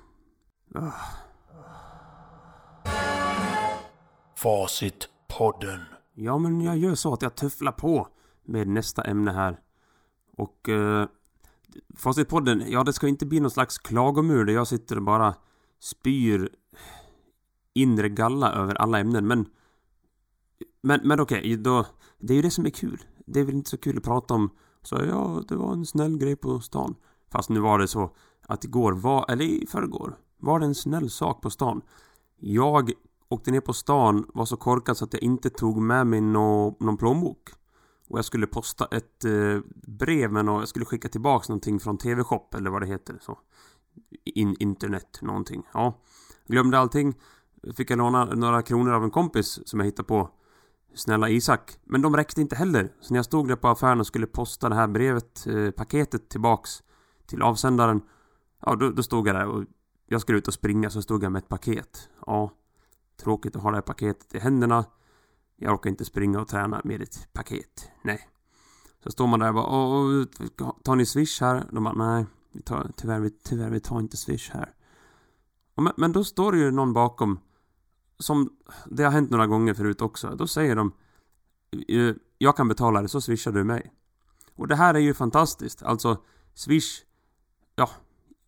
[4.36, 5.80] Facitpodden.
[6.14, 8.08] Ja, men jag gör så att jag tufflar på
[8.44, 9.60] med nästa ämne här.
[10.36, 10.68] Och...
[10.68, 11.06] Eh,
[11.96, 15.34] Facitpodden, ja det ska inte bli någon slags klagomur där jag sitter och bara
[15.78, 16.48] spyr
[17.74, 19.46] inre galla över alla ämnen, men...
[20.80, 21.86] Men, men okej, okay, då...
[22.18, 23.02] Det är ju det som är kul.
[23.26, 24.50] Det är väl inte så kul att prata om
[24.82, 26.94] så ja, det var en snäll grej på stan.
[27.32, 28.10] Fast nu var det så
[28.42, 31.82] att igår var, eller i förrgår, var det en snäll sak på stan.
[32.36, 32.92] Jag
[33.28, 36.76] åkte ner på stan, var så korkad så att jag inte tog med mig nå,
[36.80, 37.50] någon plånbok.
[38.08, 41.98] Och jag skulle posta ett eh, brev med något, jag skulle skicka tillbaks någonting från
[41.98, 43.38] TV-shop eller vad det heter så.
[44.24, 45.62] In, internet, någonting.
[45.72, 46.00] Ja.
[46.46, 47.14] Glömde allting.
[47.76, 50.30] Fick jag låna några kronor av en kompis som jag hittade på.
[50.94, 51.78] Snälla Isak.
[51.84, 52.92] Men de räckte inte heller.
[53.00, 56.28] Så när jag stod där på affären och skulle posta det här brevet, eh, paketet
[56.28, 56.82] tillbaks
[57.28, 58.00] till avsändaren.
[58.60, 59.64] Ja, då, då stod jag där och
[60.06, 62.08] jag skulle ut och springa så stod jag med ett paket.
[62.26, 62.50] Ja,
[63.22, 64.84] tråkigt att ha det här paketet i händerna.
[65.56, 67.90] Jag orkar inte springa och träna med ett paket.
[68.02, 68.28] Nej.
[69.04, 71.64] Så står man där och bara tar ni swish här?
[71.72, 72.26] De bara nej.
[72.52, 74.74] Vi tar, tyvärr, vi, tyvärr, vi tar inte swish här.
[75.76, 77.38] Men, men då står det ju någon bakom
[78.18, 78.50] som
[78.86, 80.36] det har hänt några gånger förut också.
[80.36, 80.92] Då säger de
[82.38, 83.92] Jag kan betala det så swishar du mig.
[84.54, 85.82] Och det här är ju fantastiskt.
[85.82, 86.22] Alltså
[86.54, 87.02] Swish
[87.78, 87.90] Ja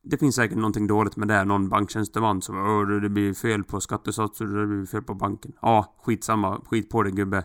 [0.02, 1.44] Det finns säkert någonting dåligt med det.
[1.44, 5.52] Någon banktjänsteman som Åh, det blir fel på skattesatser, det blir fel på banken.
[5.62, 6.60] Ja, skitsamma.
[6.64, 7.44] Skit på det gubbe.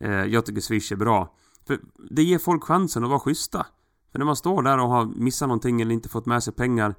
[0.00, 1.34] Eh, jag tycker Swish är bra.
[1.66, 3.66] För det ger folk chansen att vara schyssta.
[4.12, 6.94] För när man står där och har missat någonting eller inte fått med sig pengar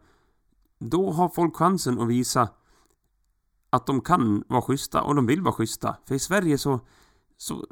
[0.80, 2.50] Då har folk chansen att visa
[3.70, 5.96] att de kan vara schyssta och de vill vara schyssta.
[6.06, 6.80] För i Sverige så,
[7.38, 7.65] så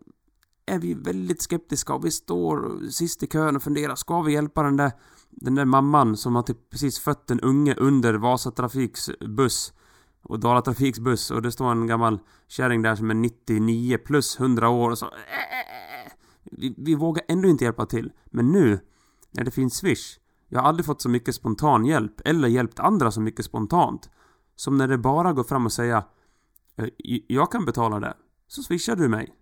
[0.65, 4.63] är vi väldigt skeptiska och vi står sist i kön och funderar, ska vi hjälpa
[4.63, 4.91] den där,
[5.35, 9.73] den där mamman som har typ precis fött en unge under Vasatrafiks buss
[10.21, 14.69] och Dalatrafiks buss och det står en gammal kärring där som är 99 plus 100
[14.69, 15.05] år och så...
[15.05, 16.11] Äh,
[16.43, 18.11] vi, vi vågar ändå inte hjälpa till.
[18.25, 18.79] Men nu,
[19.31, 23.11] när det finns Swish, jag har aldrig fått så mycket spontan hjälp, eller hjälpt andra
[23.11, 24.09] så mycket spontant.
[24.55, 26.03] Som när det bara går fram och säga
[26.75, 26.87] äh,
[27.27, 28.13] Jag kan betala det.
[28.47, 29.35] Så swishar du mig.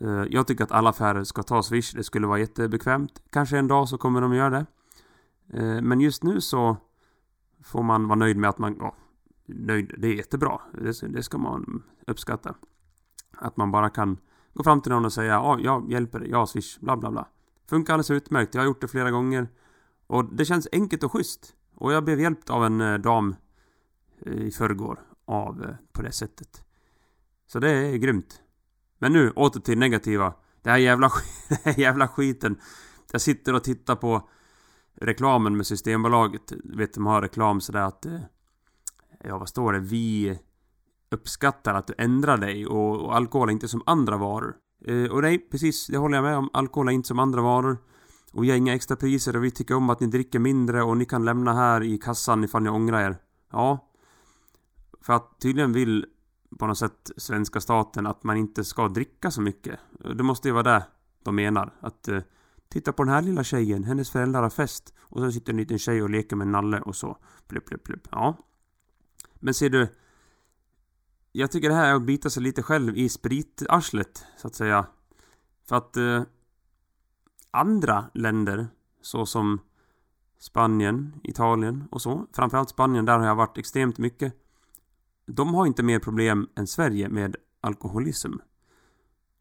[0.00, 1.92] Eh, jag tycker att alla affärer ska ta swish.
[1.94, 3.22] Det skulle vara jättebekvämt.
[3.30, 4.66] Kanske en dag så kommer de göra det.
[5.52, 6.76] Eh, men just nu så
[7.62, 8.76] får man vara nöjd med att man...
[8.80, 8.94] Ja,
[9.46, 10.60] nöjd, det är jättebra.
[10.72, 12.54] Det, det ska man uppskatta.
[13.38, 14.18] Att man bara kan
[14.54, 17.28] gå fram till någon och säga ja, jag hjälper dig, jag swish, bla bla bla.
[17.68, 18.54] Funkar alldeles utmärkt.
[18.54, 19.48] Jag har gjort det flera gånger.
[20.06, 21.54] Och det känns enkelt och schysst.
[21.74, 23.36] Och jag blev hjälpt av en eh, dam
[24.26, 26.64] eh, i förrgår av på det sättet.
[27.46, 28.40] Så det är grymt.
[28.98, 30.34] Men nu åter till negativa.
[30.62, 31.10] Det här jävla,
[31.48, 32.58] det här jävla skiten.
[33.12, 34.28] Jag sitter och tittar på
[35.00, 36.52] reklamen med Systembolaget.
[36.64, 38.06] Vet de har reklam sådär att...
[38.06, 38.20] Eh,
[39.24, 39.78] ja, vad står det?
[39.78, 40.38] Vi
[41.10, 44.56] uppskattar att du ändrar dig och, och alkohol är inte som andra varor.
[44.86, 46.50] Eh, och nej, precis, det håller jag med om.
[46.52, 47.78] Alkohol är inte som andra varor.
[48.32, 50.96] Och vi har inga extra priser och vi tycker om att ni dricker mindre och
[50.96, 53.16] ni kan lämna här i kassan ifall ni ångrar er.
[53.52, 53.90] Ja.
[55.00, 56.06] För att tydligen vill
[56.58, 59.80] på något sätt svenska staten att man inte ska dricka så mycket.
[60.16, 60.86] Det måste ju vara det
[61.24, 61.74] de menar.
[61.80, 62.20] Att eh,
[62.76, 64.94] titta på den här lilla tjejen, hennes föräldrar har fest.
[64.98, 67.16] Och så sitter en liten tjej och leker med Nalle och så.
[67.48, 68.08] Plupp, plupp, plupp.
[68.10, 68.36] Ja.
[69.34, 69.88] Men ser du.
[71.32, 74.86] Jag tycker det här är att bita sig lite själv i spritarslet, så att säga.
[75.68, 76.22] För att eh,
[77.50, 78.66] andra länder,
[79.02, 79.60] såsom
[80.38, 82.26] Spanien, Italien och så.
[82.32, 84.34] Framförallt Spanien, där har jag varit extremt mycket.
[85.26, 88.32] De har inte mer problem än Sverige med alkoholism.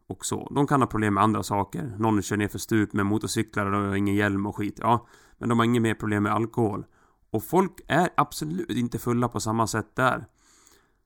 [0.08, 0.52] Och så.
[0.56, 1.96] De kan ha problem med andra saker.
[2.00, 4.80] Någon kör ner för stup med motorcyklar och har ingen hjälm och skit.
[4.82, 6.86] Ja, men de har inget mer problem med alkohol.
[7.32, 10.26] Och folk är absolut inte fulla på samma sätt där.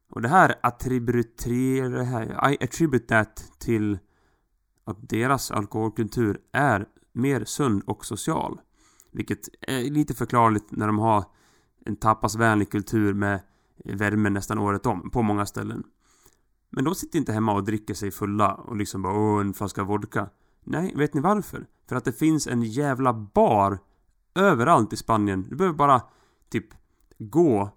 [0.09, 3.99] Och det här attributerar I attribute that till
[4.85, 8.61] att deras alkoholkultur är mer sund och social.
[9.11, 11.25] Vilket är lite förklarligt när de har
[11.85, 13.39] en tapasvänlig kultur med
[13.85, 15.83] värme nästan året om på många ställen.
[16.69, 19.83] Men de sitter inte hemma och dricker sig fulla och liksom bara åh, en flaska
[19.83, 20.29] vodka.
[20.63, 21.67] Nej, vet ni varför?
[21.89, 23.79] För att det finns en jävla bar
[24.35, 25.47] överallt i Spanien.
[25.49, 26.01] Du behöver bara
[26.49, 26.67] typ
[27.17, 27.69] gå.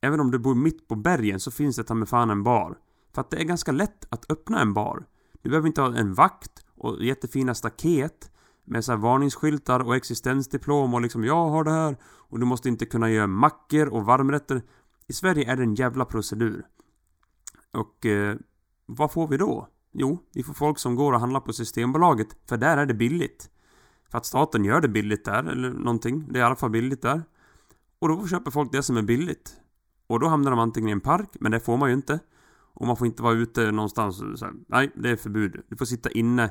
[0.00, 2.78] Även om du bor mitt på bergen så finns det ta med fan en bar.
[3.14, 5.06] För att det är ganska lätt att öppna en bar.
[5.42, 8.30] Du behöver inte ha en vakt och jättefina staket
[8.64, 12.68] med så här varningsskyltar och existensdiplom och liksom jag har det här och du måste
[12.68, 14.62] inte kunna göra mackor och varmrätter.
[15.06, 16.64] I Sverige är det en jävla procedur.
[17.74, 18.36] Och eh,
[18.86, 19.68] vad får vi då?
[19.92, 23.50] Jo, vi får folk som går och handlar på Systembolaget, för där är det billigt.
[24.10, 26.32] För att staten gör det billigt där, eller någonting.
[26.32, 27.22] Det är i alla fall billigt där.
[27.98, 29.56] Och då köper folk det som är billigt.
[30.06, 32.20] Och då hamnar de antingen i en park, men det får man ju inte.
[32.74, 35.62] Och man får inte vara ute någonstans så här, Nej, det är förbud.
[35.68, 36.50] Du får sitta inne,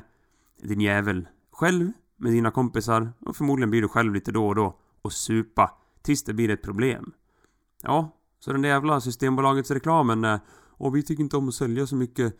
[0.62, 3.12] din jävel, själv med dina kompisar.
[3.20, 4.78] Och förmodligen blir du själv lite då och då.
[5.02, 5.70] Och supa.
[6.02, 7.12] Tills det blir ett problem.
[7.82, 10.40] Ja, så den där jävla Systembolagets reklamen är
[10.84, 12.36] och vi tycker inte om att sälja så mycket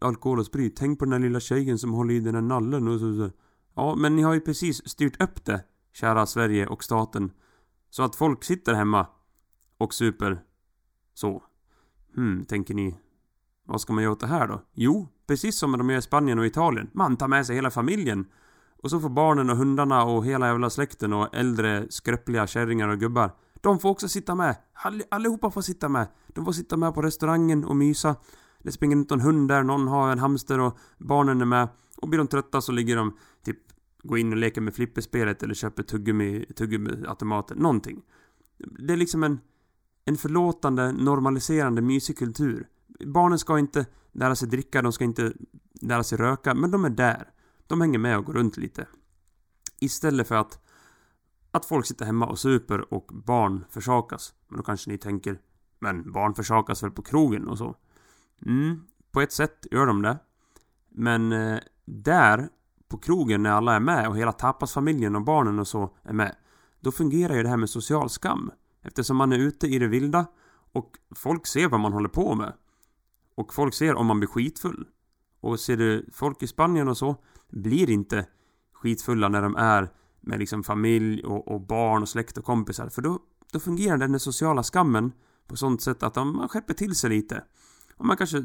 [0.00, 0.76] alkohol och sprit.
[0.76, 3.30] Tänk på den där lilla tjejen som håller i den här nallen och så, så.
[3.74, 7.32] Ja, men ni har ju precis styrt upp det, kära Sverige och staten.
[7.90, 9.06] Så att folk sitter hemma
[9.78, 10.40] och super
[11.14, 11.42] så.
[12.14, 12.98] Hmm, tänker ni.
[13.64, 14.62] Vad ska man göra åt det här då?
[14.74, 16.90] Jo, precis som de gör i Spanien och Italien.
[16.92, 18.26] Man tar med sig hela familjen.
[18.82, 22.98] Och så får barnen och hundarna och hela jävla släkten och äldre skröpliga kärringar och
[22.98, 23.30] gubbar.
[23.60, 24.56] De får också sitta med.
[25.08, 26.08] Allihopa får sitta med.
[26.26, 28.16] De får sitta med på restaurangen och mysa.
[28.62, 31.68] Det springer inte en hund där, någon har en hamster och barnen är med.
[31.96, 33.58] Och blir de trötta så ligger de typ
[34.02, 37.54] Går in och leker med flipperspelet eller köper tuggummi, tuggummiautomater.
[37.54, 38.02] Någonting.
[38.58, 39.40] Det är liksom en
[40.04, 42.68] En förlåtande, normaliserande, mysig kultur.
[43.06, 45.32] Barnen ska inte lära sig dricka, de ska inte
[45.80, 47.30] lära sig röka, men de är där.
[47.66, 48.86] De hänger med och går runt lite.
[49.80, 50.67] Istället för att
[51.58, 54.34] att folk sitter hemma och super och barn försakas.
[54.48, 55.38] Men då kanske ni tänker
[55.78, 57.76] Men barn försakas väl på krogen och så?
[58.46, 60.18] Mm, på ett sätt gör de det.
[60.88, 62.48] Men eh, där,
[62.88, 66.36] på krogen när alla är med och hela tapasfamiljen och barnen och så är med.
[66.80, 68.50] Då fungerar ju det här med social skam.
[68.82, 70.26] Eftersom man är ute i det vilda
[70.72, 72.52] och folk ser vad man håller på med.
[73.34, 74.86] Och folk ser om man blir skitfull.
[75.40, 77.16] Och ser du folk i Spanien och så
[77.50, 78.26] blir inte
[78.72, 79.88] skitfulla när de är
[80.28, 82.88] med liksom familj och, och, barn och släkt och kompisar.
[82.88, 83.18] För då,
[83.52, 85.12] då fungerar den sociala skammen
[85.46, 87.44] på sånt sätt att man skärper till sig lite.
[87.96, 88.44] Och man kanske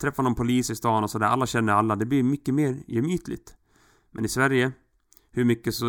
[0.00, 1.26] träffar någon polis i stan och sådär.
[1.26, 1.96] Alla känner alla.
[1.96, 3.56] Det blir mycket mer gemytligt.
[4.10, 4.72] Men i Sverige,
[5.30, 5.86] hur mycket så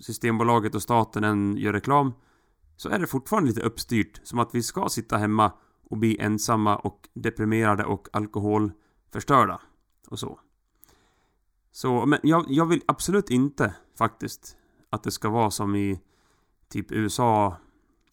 [0.00, 2.12] Systembolaget och staten än gör reklam,
[2.76, 4.20] så är det fortfarande lite uppstyrt.
[4.24, 5.52] Som att vi ska sitta hemma
[5.90, 9.60] och bli ensamma och deprimerade och alkoholförstörda.
[10.08, 10.40] Och så.
[11.72, 14.56] Så, men jag, jag vill absolut inte faktiskt
[14.92, 16.00] att det ska vara som i
[16.68, 17.56] typ USA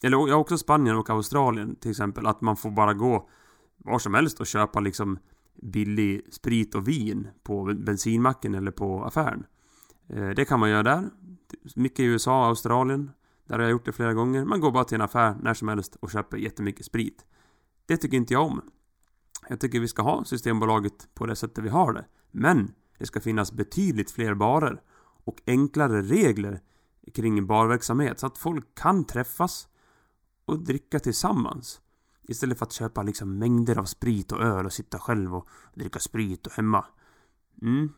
[0.03, 2.27] eller ja, också Spanien och Australien till exempel.
[2.27, 3.29] Att man får bara gå
[3.77, 5.19] var som helst och köpa liksom
[5.61, 9.45] billig sprit och vin på bensinmacken eller på affären.
[10.07, 11.09] Eh, det kan man göra där.
[11.75, 13.11] Mycket i USA och Australien.
[13.47, 14.45] Där har jag gjort det flera gånger.
[14.45, 17.25] Man går bara till en affär när som helst och köper jättemycket sprit.
[17.85, 18.61] Det tycker inte jag om.
[19.49, 22.05] Jag tycker vi ska ha Systembolaget på det sättet vi har det.
[22.31, 24.81] Men det ska finnas betydligt fler barer
[25.23, 26.61] och enklare regler
[27.09, 29.67] kring barverksamhet så att folk kan träffas
[30.45, 31.81] och dricka tillsammans.
[32.21, 35.99] Istället för att köpa liksom mängder av sprit och öl och sitta själv och dricka
[35.99, 36.85] sprit och hemma.
[37.61, 37.93] Mm.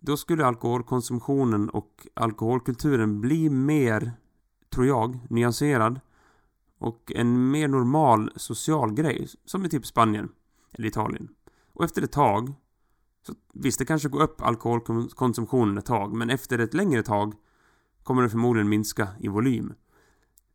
[0.00, 4.12] Då skulle alkoholkonsumtionen och alkoholkulturen bli mer,
[4.74, 6.00] tror jag, nyanserad.
[6.78, 10.28] Och en mer normal social grej, som i typ Spanien
[10.72, 11.28] eller Italien.
[11.72, 12.54] Och efter ett tag
[13.22, 17.34] Så visst, det kanske går upp alkoholkonsumtionen ett tag, men efter ett längre tag
[18.06, 19.74] kommer det förmodligen minska i volym.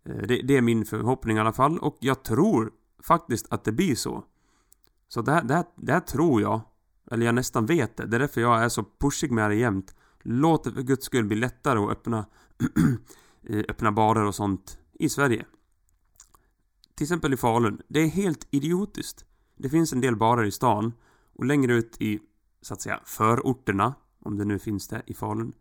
[0.05, 2.71] Eh, det, det, är min förhoppning i alla fall, och jag tror
[3.03, 4.23] faktiskt att det blir så.
[5.07, 6.61] Så det här, det här, det här tror jag,
[7.11, 9.95] eller jag nästan vet det, det är därför jag är så pushig med det jämt.
[10.21, 12.25] Låt det för guds skull bli lättare att öppna,
[13.49, 15.45] eh, öppna barer och sånt i Sverige.
[16.95, 17.81] Till exempel i Falun.
[17.87, 19.25] Det är helt idiotiskt.
[19.57, 20.93] Det finns en del barer i stan
[21.33, 22.19] och längre ut i,
[22.61, 25.53] så att säga, förorterna, om det nu finns det i Falun.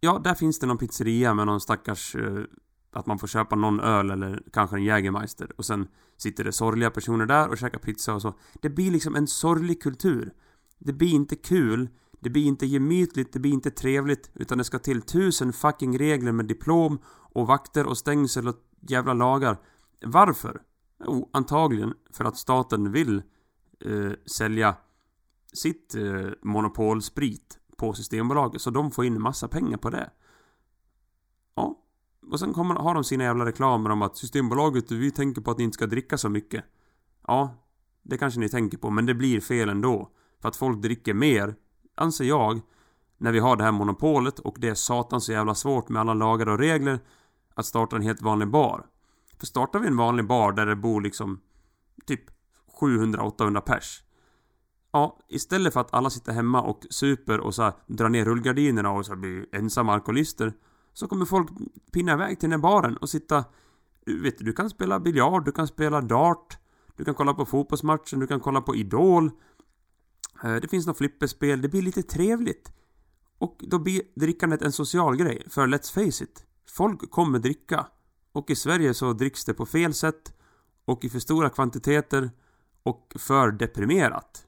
[0.00, 2.14] Ja, där finns det någon pizzeria med någon stackars...
[2.14, 2.42] Eh,
[2.90, 6.90] att man får köpa någon öl eller kanske en Jägermeister och sen sitter det sorgliga
[6.90, 8.34] personer där och käkar pizza och så.
[8.62, 10.32] Det blir liksom en sorglig kultur.
[10.78, 11.88] Det blir inte kul,
[12.20, 16.32] det blir inte gemytligt, det blir inte trevligt utan det ska till tusen fucking regler
[16.32, 19.58] med diplom och vakter och stängsel och jävla lagar.
[20.04, 20.62] Varför?
[21.04, 23.22] Jo, antagligen för att staten vill
[23.84, 24.76] eh, sälja
[25.52, 30.10] sitt eh, monopolsprit på Systembolaget så de får in massa pengar på det.
[31.54, 31.78] Ja,
[32.30, 35.58] och sen kommer, har de sina jävla reklamer om att Systembolaget, vi tänker på att
[35.58, 36.64] ni inte ska dricka så mycket.
[37.26, 37.54] Ja,
[38.02, 40.10] det kanske ni tänker på, men det blir fel ändå.
[40.40, 41.54] För att folk dricker mer,
[41.94, 42.60] anser jag,
[43.18, 46.14] när vi har det här monopolet och det är satan så jävla svårt med alla
[46.14, 47.00] lagar och regler
[47.54, 48.86] att starta en helt vanlig bar.
[49.38, 51.40] För startar vi en vanlig bar där det bor liksom
[52.06, 52.20] typ
[52.80, 54.02] 700-800 pers.
[54.98, 58.90] Ja, istället för att alla sitter hemma och super och så här, drar ner rullgardinerna
[58.90, 60.52] och så blir ensamma alkoholister.
[60.92, 61.48] Så kommer folk
[61.92, 63.44] pinna iväg till den här baren och sitta...
[64.04, 66.58] Du vet, du kan spela biljard, du kan spela dart.
[66.96, 69.30] Du kan kolla på fotbollsmatchen, du kan kolla på Idol.
[70.44, 72.72] Eh, det finns något flipperspel, det blir lite trevligt.
[73.38, 76.44] Och då blir drickandet en social grej, för let's face it.
[76.68, 77.86] Folk kommer dricka.
[78.32, 80.32] Och i Sverige så dricks det på fel sätt
[80.84, 82.30] och i för stora kvantiteter
[82.82, 84.47] och för deprimerat.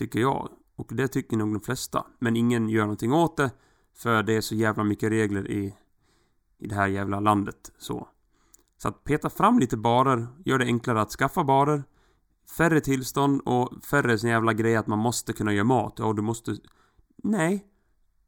[0.00, 0.48] Tycker jag.
[0.76, 2.06] Och det tycker nog de flesta.
[2.18, 3.50] Men ingen gör någonting åt det.
[3.96, 5.74] För det är så jävla mycket regler i,
[6.58, 7.72] i det här jävla landet.
[7.78, 8.08] Så.
[8.76, 11.84] Så att peta fram lite barer gör det enklare att skaffa barer.
[12.56, 15.94] Färre tillstånd och färre sån jävla grej att man måste kunna göra mat.
[15.98, 16.56] Ja, du måste...
[17.22, 17.66] Nej.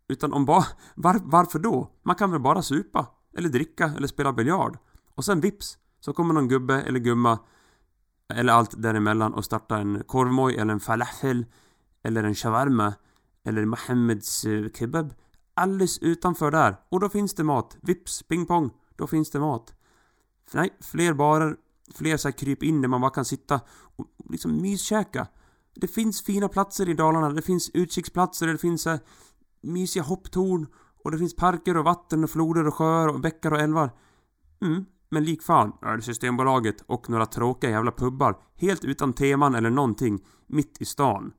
[0.08, 0.64] Utan om bara...
[0.94, 1.90] Var, varför då?
[2.02, 3.06] Man kan väl bara supa?
[3.38, 3.92] Eller dricka?
[3.96, 4.78] Eller spela biljard?
[5.14, 7.38] Och sen vips så kommer någon gubbe eller gumma
[8.32, 11.46] eller allt däremellan och starta en korvmoj eller en falafel
[12.02, 12.94] eller en shawarma
[13.44, 15.14] eller Mohammeds eh, kebab
[15.54, 16.76] alldeles utanför där.
[16.88, 17.76] Och då finns det mat.
[17.82, 18.70] Vips, ping pong.
[18.96, 19.74] Då finns det mat.
[20.52, 21.56] Nej, fler barer,
[21.94, 23.60] fler så här kryp in där man bara kan sitta
[23.96, 25.26] och liksom myskäka.
[25.74, 27.30] Det finns fina platser i Dalarna.
[27.30, 29.00] Det finns utkiksplatser, det finns så här
[29.60, 30.66] mysiga hopptorn
[31.04, 33.90] och det finns parker och vatten och floder och sjöar och bäckar och älvar.
[34.60, 39.54] Mm, men lik fan är det Systembolaget och några tråkiga jävla pubbar helt utan teman
[39.54, 41.32] eller någonting mitt i stan.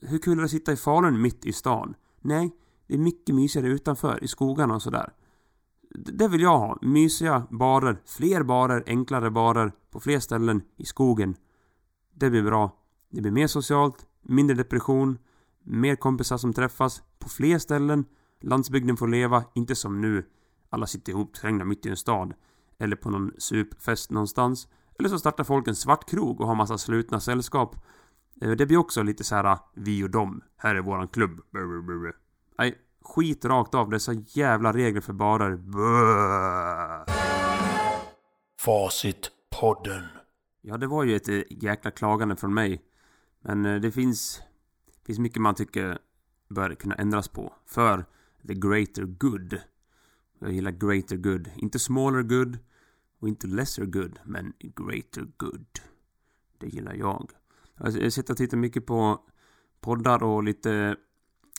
[0.00, 1.94] Hur kul är det att sitta i Falun mitt i stan?
[2.20, 5.12] Nej, det är mycket mysigare utanför, i skogarna och sådär.
[5.90, 6.78] Det vill jag ha.
[6.82, 11.34] Mysiga barer, fler barer, enklare barer, på fler ställen, i skogen.
[12.14, 12.76] Det blir bra.
[13.10, 15.18] Det blir mer socialt, mindre depression,
[15.64, 18.04] mer kompisar som träffas, på fler ställen.
[18.40, 20.24] Landsbygden får leva, inte som nu.
[20.70, 22.34] Alla sitter ihop trängda mitt i en stad.
[22.78, 24.68] Eller på någon supfest någonstans.
[24.98, 27.76] Eller så startar folk en svart krog och har massa slutna sällskap.
[28.40, 30.42] Eh, det blir också lite så här vi och dem.
[30.56, 31.40] Här är våran klubb.
[32.58, 33.90] Nej, skit rakt av.
[33.90, 35.58] Det så jävla regler för barer.
[38.60, 40.04] Facitpodden.
[40.62, 42.82] Ja, det var ju ett eh, jäkla klagande från mig.
[43.40, 44.42] Men eh, det finns,
[45.06, 45.98] finns mycket man tycker
[46.48, 47.54] bör kunna ändras på.
[47.66, 48.04] För
[48.46, 49.60] the greater good.
[50.38, 51.50] Jag gillar greater good.
[51.56, 52.58] Inte smaller good.
[53.18, 54.18] Och inte lesser good.
[54.24, 55.66] Men greater good.
[56.58, 57.30] Det gillar jag.
[57.74, 59.20] Alltså, jag sitter och tittar mycket på
[59.80, 60.96] poddar och lite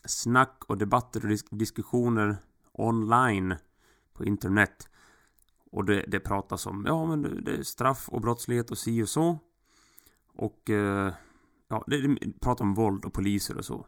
[0.05, 2.37] snack och debatter och disk diskussioner
[2.71, 3.55] online
[4.13, 4.89] på internet.
[5.71, 9.09] Och det, det pratas om, ja men det är straff och brottslighet och si och
[9.09, 9.39] så.
[10.33, 11.13] Och eh,
[11.67, 13.87] ja, det, det pratar om våld och poliser och så.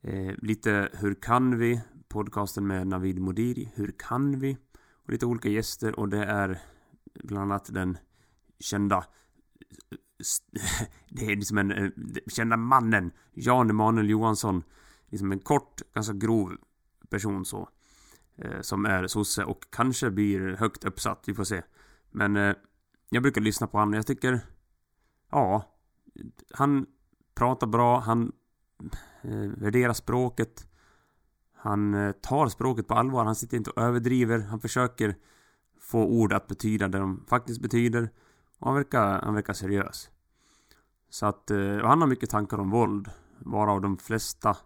[0.00, 1.80] Eh, lite Hur kan vi?
[2.10, 3.72] Podcasten med Navid Modiri.
[3.74, 4.56] Hur kan vi?
[4.92, 6.62] Och lite olika gäster och det är
[7.14, 7.98] bland annat den
[8.58, 9.04] kända
[11.08, 11.90] det är liksom en eh,
[12.26, 14.62] kända mannen Jan Emanuel Johansson.
[15.08, 16.56] Liksom en kort, ganska grov
[17.08, 17.68] person så.
[18.36, 21.62] Eh, som är sosse och kanske blir högt uppsatt, vi får se.
[22.10, 22.54] Men eh,
[23.10, 23.94] jag brukar lyssna på honom.
[23.94, 24.40] Jag tycker...
[25.30, 25.76] Ja.
[26.54, 26.86] Han
[27.34, 28.32] pratar bra, han
[29.56, 30.69] värderar språket.
[31.62, 34.38] Han eh, tar språket på allvar, han sitter inte och överdriver.
[34.38, 35.16] Han försöker
[35.80, 38.10] få ord att betyda det de faktiskt betyder.
[38.58, 40.10] Och han verkar, han verkar seriös.
[41.10, 43.10] Så att, eh, han har mycket tankar om våld.
[43.38, 44.56] varav de flesta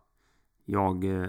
[0.65, 1.29] jag eh, eh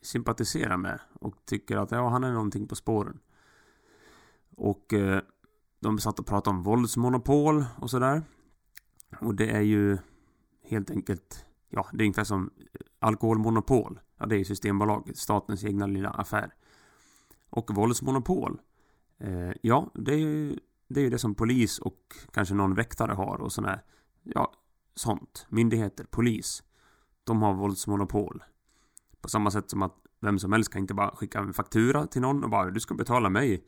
[0.00, 3.18] sympatiserar med och tycker att ja, han är någonting på spåren.
[4.56, 5.20] Och eh,
[5.80, 8.22] de satt och pratade om våldsmonopol och sådär.
[9.20, 9.98] Och det är ju
[10.62, 14.00] helt enkelt, ja, det är ungefär som eh, alkoholmonopol.
[14.18, 16.54] Ja, det är ju Systembolaget, statens egna lilla affär.
[17.50, 18.60] Och våldsmonopol.
[19.18, 23.12] Eh, ja, det är ju det är ju det som polis och kanske någon väktare
[23.12, 23.82] har och sådär.
[24.22, 24.52] Ja,
[24.94, 25.46] sånt.
[25.48, 26.62] Myndigheter, polis.
[27.24, 28.44] De har våldsmonopol.
[29.20, 32.22] På samma sätt som att vem som helst kan inte bara skicka en faktura till
[32.22, 33.64] någon och bara du ska betala mig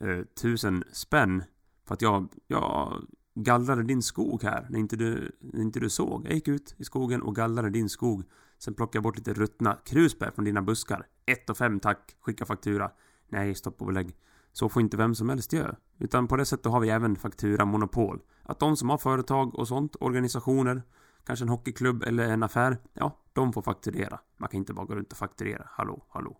[0.00, 1.44] eh, tusen spänn
[1.84, 3.02] för att jag, jag
[3.34, 6.26] gallrade din skog här när inte, du, när inte du såg.
[6.26, 8.24] Jag gick ut i skogen och gallrade din skog.
[8.64, 11.06] Sen plockar jag bort lite ruttna krusbär från dina buskar.
[11.26, 12.90] Ett och fem tack, skicka faktura.
[13.28, 14.16] Nej, stopp och belägg.
[14.52, 15.76] Så får inte vem som helst göra.
[15.98, 18.20] Utan på det sättet har vi även fakturamonopol.
[18.42, 20.82] Att de som har företag och sånt, organisationer,
[21.24, 24.20] kanske en hockeyklubb eller en affär, ja, de får fakturera.
[24.36, 25.66] Man kan inte bara gå runt och fakturera.
[25.70, 26.38] Hallå, hallå.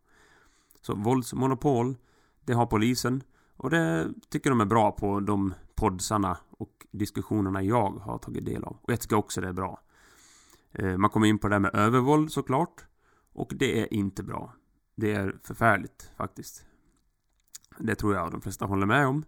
[0.80, 1.96] Så våldsmonopol,
[2.44, 3.22] det har polisen.
[3.56, 8.64] Och det tycker de är bra på de poddsarna och diskussionerna jag har tagit del
[8.64, 8.76] av.
[8.82, 9.80] Och jag tycker också det är bra.
[10.72, 12.84] Eh, man kommer in på det här med övervåld såklart.
[13.32, 14.54] Och det är inte bra.
[14.94, 16.64] Det är förfärligt faktiskt.
[17.78, 19.24] Det tror jag de flesta håller med om.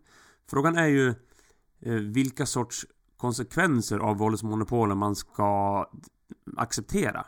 [0.50, 1.08] Frågan är ju
[1.80, 2.86] eh, vilka sorts
[3.16, 5.86] konsekvenser av våldsmonopolen man ska
[6.56, 7.26] acceptera.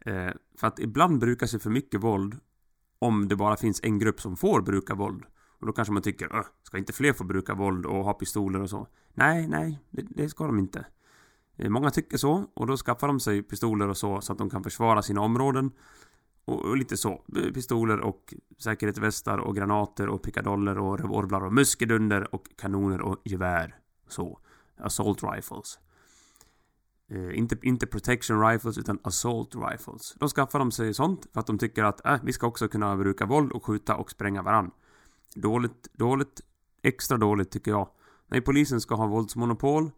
[0.00, 2.38] Eh, för att ibland brukar sig för mycket våld
[2.98, 5.24] om det bara finns en grupp som får bruka våld.
[5.60, 8.70] Och då kanske man tycker, ska inte fler få bruka våld och ha pistoler och
[8.70, 8.86] så?
[9.14, 10.86] Nej, nej, det, det ska de inte.
[11.60, 14.50] Eh, många tycker så, och då skaffar de sig pistoler och så, så att de
[14.50, 15.70] kan försvara sina områden.
[16.44, 17.24] Och, och lite så.
[17.36, 23.16] Eh, pistoler och säkerhetsvästar och granater och pickadoller och revolvrar och muskedunder och kanoner och
[23.24, 23.76] gevär.
[24.08, 24.40] Så.
[24.76, 25.78] Assault rifles.
[27.10, 30.14] Eh, inte, inte protection rifles utan assault rifles.
[30.20, 32.96] Då skaffar de sig sånt för att de tycker att äh, vi ska också kunna
[32.96, 34.70] bruka våld och skjuta och spränga varann.
[35.34, 36.40] Dåligt, dåligt,
[36.82, 37.88] extra dåligt tycker jag.
[38.28, 39.90] Nej, polisen ska ha våldsmonopol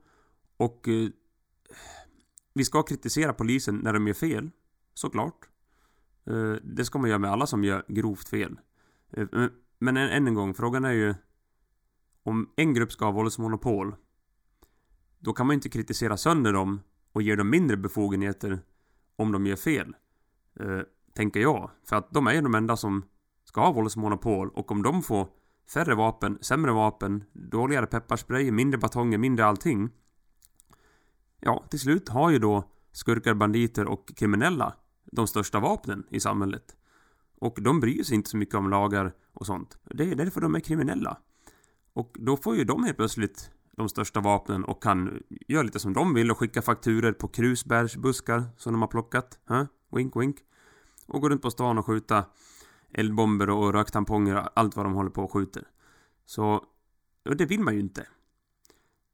[0.57, 1.09] och eh,
[2.55, 4.51] vi ska kritisera polisen när de gör fel.
[4.95, 5.49] Såklart.
[6.27, 8.61] Eh, det ska man göra med alla som gör grovt fel.
[9.11, 9.27] Eh,
[9.79, 11.15] men än en gång, frågan är ju
[12.23, 13.95] om en grupp ska ha våldsmonopol
[15.23, 16.81] då kan man ju inte kritisera sönder dem
[17.13, 18.61] och ge dem mindre befogenheter
[19.17, 19.97] om de gör fel.
[20.61, 20.81] Eh,
[21.15, 21.71] tänker jag.
[21.89, 23.05] För att de är ju de enda som
[23.45, 25.29] ska ha våldsmonopol och om de får
[25.75, 29.91] färre vapen, sämre vapen, dåligare pepparspray, mindre batonger, mindre allting.
[31.45, 34.75] Ja, till slut har ju då skurkar, banditer och kriminella
[35.13, 36.77] de största vapnen i samhället.
[37.39, 39.79] Och de bryr sig inte så mycket om lagar och sånt.
[39.85, 41.19] Det är därför de är kriminella.
[41.93, 45.93] Och då får ju de helt plötsligt de största vapnen och kan göra lite som
[45.93, 49.39] de vill och skicka fakturer på krusbärsbuskar som de har plockat.
[49.47, 49.65] Huh?
[49.93, 50.37] Wink wink.
[51.07, 52.25] Och gå runt på stan och skjuta
[52.93, 55.69] eldbomber och röktamponger och allt vad de håller på och skjuter.
[56.25, 56.65] Så,
[57.25, 58.07] och det vill man ju inte.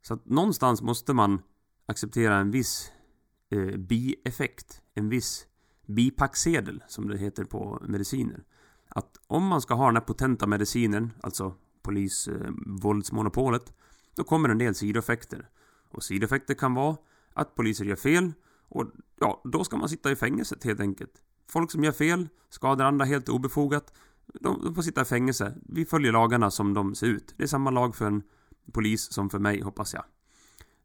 [0.02, 1.42] Så att någonstans måste man
[1.88, 2.92] acceptera en viss
[3.50, 4.82] eh, bieffekt.
[4.94, 5.46] En viss
[5.86, 8.44] bipacksedel, som det heter på mediciner.
[8.88, 13.74] Att om man ska ha den här potenta medicinen, alltså polisvåldsmonopolet, eh,
[14.14, 15.48] då kommer en del sidoeffekter.
[15.90, 16.96] Och sidoeffekter kan vara
[17.32, 18.32] att poliser gör fel
[18.68, 18.86] och
[19.20, 21.12] ja, då ska man sitta i fängelset helt enkelt.
[21.48, 23.92] Folk som gör fel, skadar andra helt obefogat,
[24.26, 25.54] de, de får sitta i fängelse.
[25.68, 27.34] Vi följer lagarna som de ser ut.
[27.36, 28.22] Det är samma lag för en
[28.72, 30.04] polis som för mig, hoppas jag.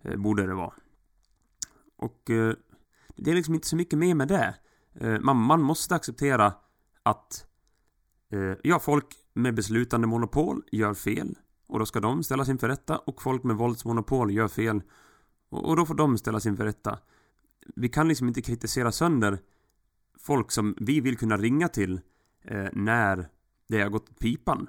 [0.02, 0.74] Eh, borde det vara.
[1.98, 2.54] Och eh,
[3.16, 4.56] det är liksom inte så mycket mer med det.
[4.94, 6.54] Eh, man, man måste acceptera
[7.04, 7.46] att
[8.32, 11.38] eh, ja, folk med beslutande monopol gör fel.
[11.68, 14.82] Och då ska de ställas inför rätta och folk med våldsmonopol gör fel.
[15.50, 17.00] Och, och då får de ställas inför rätta.
[17.76, 19.40] Vi kan liksom inte kritisera sönder
[20.20, 22.02] folk som vi vill kunna ringa till
[22.42, 23.30] eh, när
[23.68, 24.68] det har gått pipan.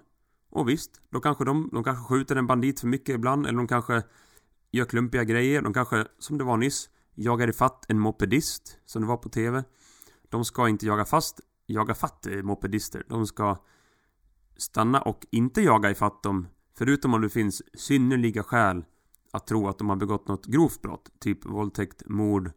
[0.50, 3.68] Och visst, då kanske de, de kanske skjuter en bandit för mycket ibland eller de
[3.68, 4.02] kanske
[4.70, 5.62] gör klumpiga grejer.
[5.62, 9.64] De kanske, som det var nyss, jagar ifatt en mopedist som det var på TV.
[10.28, 13.04] De ska inte jaga fast, jaga fatt eh, mopedister.
[13.08, 13.56] De ska
[14.56, 16.46] stanna och inte jaga ifatt dem
[16.76, 18.84] Förutom om det finns synnerliga skäl
[19.32, 21.10] att tro att de har begått något grovt brott.
[21.18, 22.50] Typ våldtäkt, mord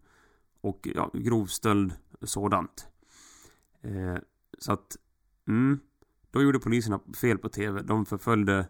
[0.62, 2.88] och ja, grov stöld, sådant.
[3.82, 4.18] Eh,
[4.58, 4.98] så att,
[5.48, 5.80] mm,
[6.32, 7.82] då gjorde poliserna fel på TV.
[7.82, 8.68] De förföljde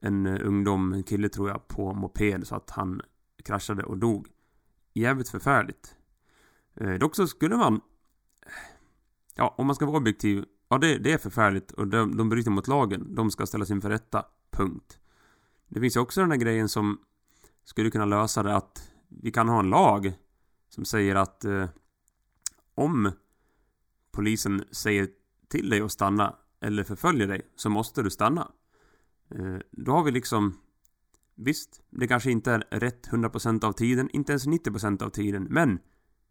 [0.00, 3.00] en eh, ungdom, en kille tror jag, på moped så att han
[3.44, 4.28] kraschade och dog.
[4.92, 5.96] Jävligt förfärligt.
[6.74, 7.80] Eh, dock så skulle man...
[9.34, 10.44] Ja, om man ska vara objektiv.
[10.68, 13.14] Ja, det, det är förfärligt och de, de bryter mot lagen.
[13.14, 14.24] De ska ställas inför rätta.
[14.50, 14.98] Punkt.
[15.68, 16.98] Det finns ju också den där grejen som
[17.64, 20.12] skulle kunna lösa det att vi kan ha en lag
[20.68, 21.68] Som säger att eh,
[22.74, 23.12] om
[24.12, 25.08] polisen säger
[25.48, 28.50] till dig att stanna eller förföljer dig så måste du stanna.
[29.30, 30.58] Eh, då har vi liksom
[31.34, 35.78] Visst, det kanske inte är rätt 100% av tiden, inte ens 90% av tiden, men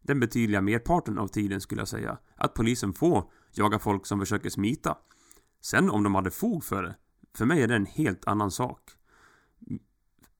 [0.02, 4.49] den betydliga merparten av tiden skulle jag säga att polisen får jaga folk som försöker
[4.49, 4.97] smita.
[5.62, 6.95] Sen om de hade fog för det,
[7.34, 8.91] för mig är det en helt annan sak.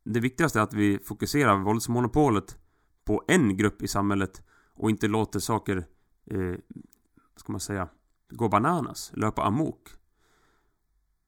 [0.04, 2.58] Det viktigaste är att vi fokuserar våldsmonopolet
[3.06, 4.44] på en grupp i samhället
[4.74, 5.78] och inte låter saker,
[6.26, 6.56] eh,
[7.34, 7.90] vad ska man säga,
[8.30, 9.90] gå bananas, löpa amok.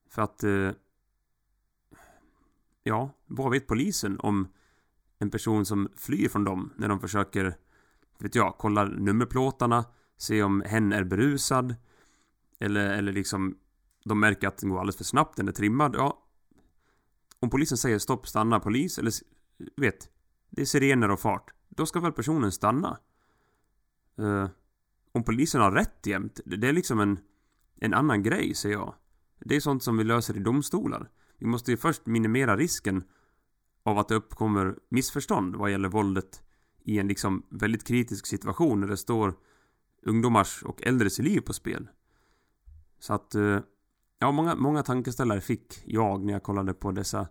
[0.10, 0.70] För att eh,
[2.84, 4.48] Ja, vad vet polisen om
[5.20, 7.56] en person som flyr från dem när de försöker,
[8.20, 9.86] vet jag, kolla nummerplåtarna,
[10.18, 11.76] se om hen är berusad
[12.60, 13.58] eller, eller liksom
[14.06, 16.20] de märker att den går alldeles för snabbt, den är trimmad, ja.
[17.40, 19.12] Om polisen säger stopp, stanna, polis, eller
[19.76, 20.10] vet,
[20.50, 22.98] det är sirener och fart, då ska väl personen stanna?
[24.20, 24.48] Uh,
[25.12, 27.20] om polisen har rätt jämt, det är liksom en,
[27.76, 28.96] en annan grej, säger jag.
[29.40, 31.10] Det är sånt som vi löser i domstolar.
[31.38, 33.04] Vi måste ju först minimera risken
[33.84, 36.44] av att det uppkommer missförstånd vad gäller våldet
[36.84, 39.36] i en liksom väldigt kritisk situation när det står
[40.02, 41.88] ungdomars och äldres liv på spel.
[43.00, 43.60] Så att, eh,
[44.20, 47.28] ja, många, många tankeställare fick jag när jag kollade på dessa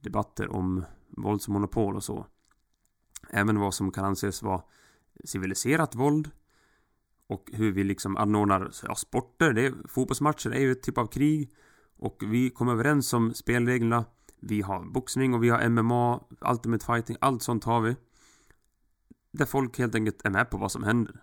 [0.00, 2.26] debatter om våldsmonopol och så.
[3.30, 4.62] Även vad som kan anses vara
[5.24, 6.30] civiliserat våld
[7.26, 9.52] och hur vi liksom anordnar ja, sporter.
[9.52, 11.54] Det är, fotbollsmatcher är ju ett typ av krig.
[12.00, 14.04] Och vi kom överens om spelreglerna.
[14.40, 17.96] Vi har boxning och vi har MMA, Ultimate Fighting, allt sånt har vi.
[19.32, 21.22] Där folk helt enkelt är med på vad som händer.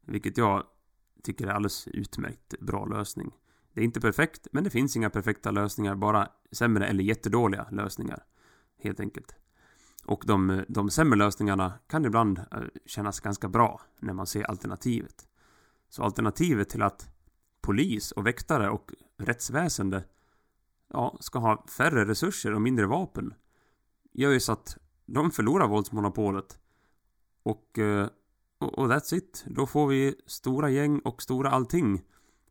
[0.00, 0.64] Vilket jag
[1.22, 3.32] tycker är alldeles utmärkt bra lösning.
[3.72, 8.24] Det är inte perfekt, men det finns inga perfekta lösningar, bara sämre eller jättedåliga lösningar.
[8.82, 9.34] Helt enkelt.
[10.04, 12.44] Och de, de sämre lösningarna kan ibland eh,
[12.86, 15.28] kännas ganska bra när man ser alternativet.
[15.88, 17.08] Så alternativet till att
[17.60, 20.04] polis och väktare och rättsväsende
[20.88, 23.34] ja, ska ha färre resurser och mindre vapen
[24.12, 26.60] gör ju så att de förlorar våldsmonopolet.
[27.42, 28.08] Och, eh,
[28.58, 29.44] och, och that's it.
[29.46, 32.02] Då får vi stora gäng och stora allting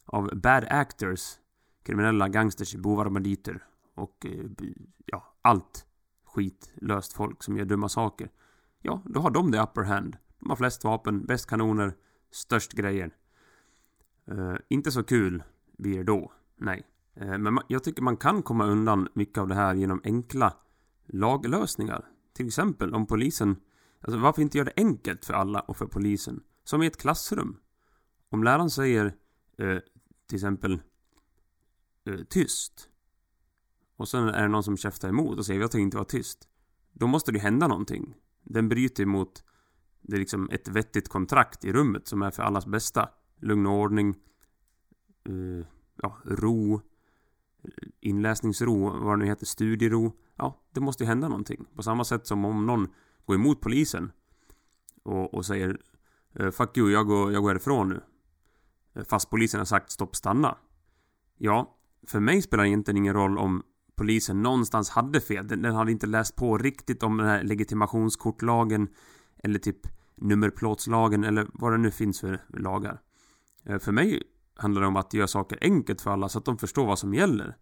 [0.05, 1.37] av bad actors.
[1.83, 3.65] Kriminella gangsters, bovar och banditer.
[3.95, 4.45] Och eh,
[5.05, 5.85] ja, allt
[6.25, 8.31] skitlöst folk som gör dumma saker.
[8.81, 10.17] Ja, då har de the upper hand.
[10.39, 11.93] De har flest vapen, bäst kanoner,
[12.31, 13.15] störst grejer.
[14.31, 15.43] Uh, inte så kul
[15.77, 16.31] blir det då.
[16.55, 16.85] Nej.
[17.19, 20.53] Eh, men jag tycker man kan komma undan mycket av det här genom enkla
[21.05, 22.05] laglösningar.
[22.33, 23.55] Till exempel om polisen...
[24.01, 26.43] Alltså varför inte göra det enkelt för alla och för polisen?
[26.63, 27.57] Som i ett klassrum.
[28.29, 29.05] Om läraren säger
[29.57, 29.77] eh,
[30.27, 30.79] till exempel
[32.05, 32.89] eh, tyst.
[33.95, 36.47] Och sen är det någon som käftar emot och säger att jag inte vara tyst.
[36.91, 38.15] Då måste det hända någonting.
[38.43, 39.43] Den bryter mot
[40.01, 43.09] det är liksom ett vettigt kontrakt i rummet som är för allas bästa.
[43.41, 44.15] Lugn och ordning.
[45.25, 45.67] Eh,
[46.01, 46.81] ja, ro
[48.01, 50.13] inläsningsro, vad det nu heter, studiero.
[50.35, 51.65] Ja, det måste ju hända någonting.
[51.75, 52.87] På samma sätt som om någon
[53.25, 54.11] går emot polisen
[55.03, 55.77] och, och säger
[56.33, 58.01] eh, Fuck you, jag går, jag går härifrån nu.
[58.95, 60.57] Eh, fast polisen har sagt stopp, stanna.
[61.37, 63.63] Ja, för mig spelar det egentligen ingen roll om
[63.95, 65.47] polisen någonstans hade fel.
[65.47, 68.87] Den, den hade inte läst på riktigt om den här legitimationskortlagen
[69.37, 73.01] eller typ nummerplåtslagen eller vad det nu finns för lagar.
[73.63, 74.23] Eh, för mig
[74.57, 77.13] handlar det om att göra saker enkelt för alla så att de förstår vad som
[77.13, 77.57] gäller.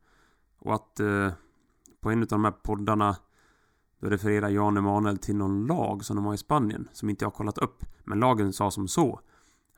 [0.59, 1.31] Och att eh,
[2.01, 3.15] på en av de här poddarna
[3.99, 7.29] då refererar Jan Emanuel till någon lag som de har i Spanien som inte jag
[7.29, 7.85] har kollat upp.
[8.03, 9.19] Men lagen sa som så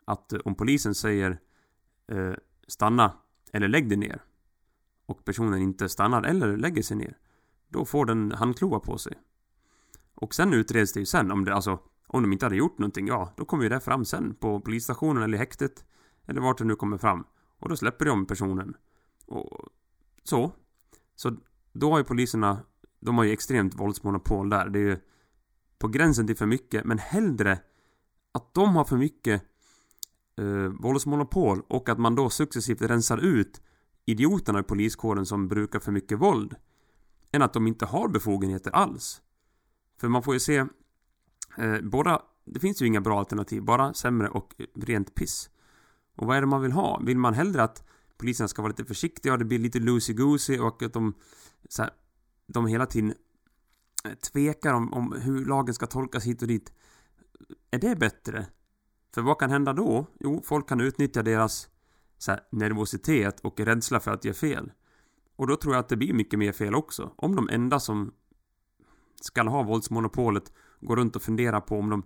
[0.05, 1.39] att eh, om polisen säger
[2.07, 2.33] eh,
[2.67, 3.11] stanna
[3.51, 4.23] eller lägg dig ner
[5.05, 7.17] och personen inte stannar eller lägger sig ner
[7.69, 9.13] då får den handklovar på sig.
[10.15, 13.07] Och sen utreds det ju sen om det alltså om de inte hade gjort någonting,
[13.07, 15.85] ja, då kommer ju det fram sen på polisstationen eller häktet.
[16.27, 17.23] Eller vart det nu kommer fram.
[17.59, 18.73] Och då släpper de personen.
[19.25, 19.69] Och
[20.23, 20.51] så.
[21.15, 21.35] Så
[21.73, 22.59] då har ju poliserna,
[22.99, 24.69] de har ju extremt våldsmonopol där.
[24.69, 24.99] Det är ju
[25.79, 27.59] på gränsen till för mycket, men hellre
[28.31, 29.43] att de har för mycket
[30.37, 33.61] eh, våldsmonopol och att man då successivt rensar ut
[34.05, 36.55] idioterna i poliskåren som brukar för mycket våld.
[37.31, 39.21] Än att de inte har befogenheter alls.
[39.99, 40.57] För man får ju se
[41.57, 45.49] eh, båda, det finns ju inga bra alternativ, bara sämre och rent piss.
[46.17, 47.01] Och vad är det man vill ha?
[47.05, 47.83] Vill man hellre att
[48.17, 51.13] polisen ska vara lite försiktiga och det blir lite loosey-goosey och att de
[51.69, 51.91] så här,
[52.47, 53.13] de hela tiden
[54.05, 56.73] eh, tvekar om, om hur lagen ska tolkas hit och dit.
[57.71, 58.45] Är det bättre?
[59.13, 60.05] För vad kan hända då?
[60.19, 61.69] Jo, folk kan utnyttja deras
[62.17, 64.71] så här, nervositet och rädsla för att göra fel.
[65.35, 67.11] Och då tror jag att det blir mycket mer fel också.
[67.15, 68.11] Om de enda som
[69.21, 70.51] ska ha våldsmonopolet
[70.81, 72.03] går runt och funderar på om de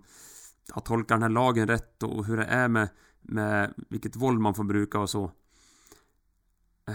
[0.70, 2.88] har tolkat den här lagen rätt och hur det är med,
[3.22, 5.24] med vilket våld man får bruka och så.
[6.88, 6.94] Eh,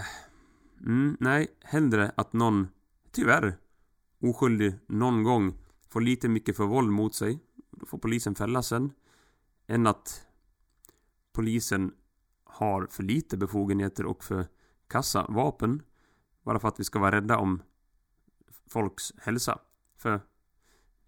[0.80, 2.68] mm, nej, hellre att någon,
[3.10, 3.56] tyvärr,
[4.20, 5.54] oskyldig någon gång
[5.88, 7.38] får lite mycket för våld mot sig.
[7.70, 8.92] Då får polisen fälla sen.
[9.66, 10.26] Än att
[11.32, 11.94] polisen
[12.44, 14.46] har för lite befogenheter och för
[14.88, 15.82] kassa vapen.
[16.42, 17.62] Bara för att vi ska vara rädda om
[18.66, 19.58] folks hälsa.
[19.96, 20.20] För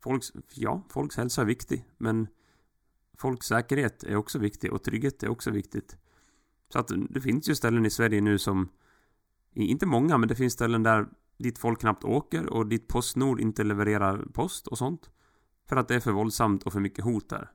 [0.01, 1.85] folks, ja, folks hälsa är viktig.
[1.99, 2.29] Men
[3.21, 5.97] folks säkerhet är också viktig och trygghet är också viktigt.
[6.73, 8.69] Så att det finns ju ställen i Sverige nu som
[9.53, 11.07] inte många, men det finns ställen där
[11.39, 15.11] dit folk knappt åker och dit Postnord inte levererar post och sånt.
[15.69, 17.51] För att det är för våldsamt och för mycket hot där.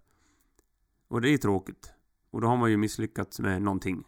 [1.08, 1.94] Och det är tråkigt.
[2.32, 4.04] Och då har man ju misslyckats med någonting.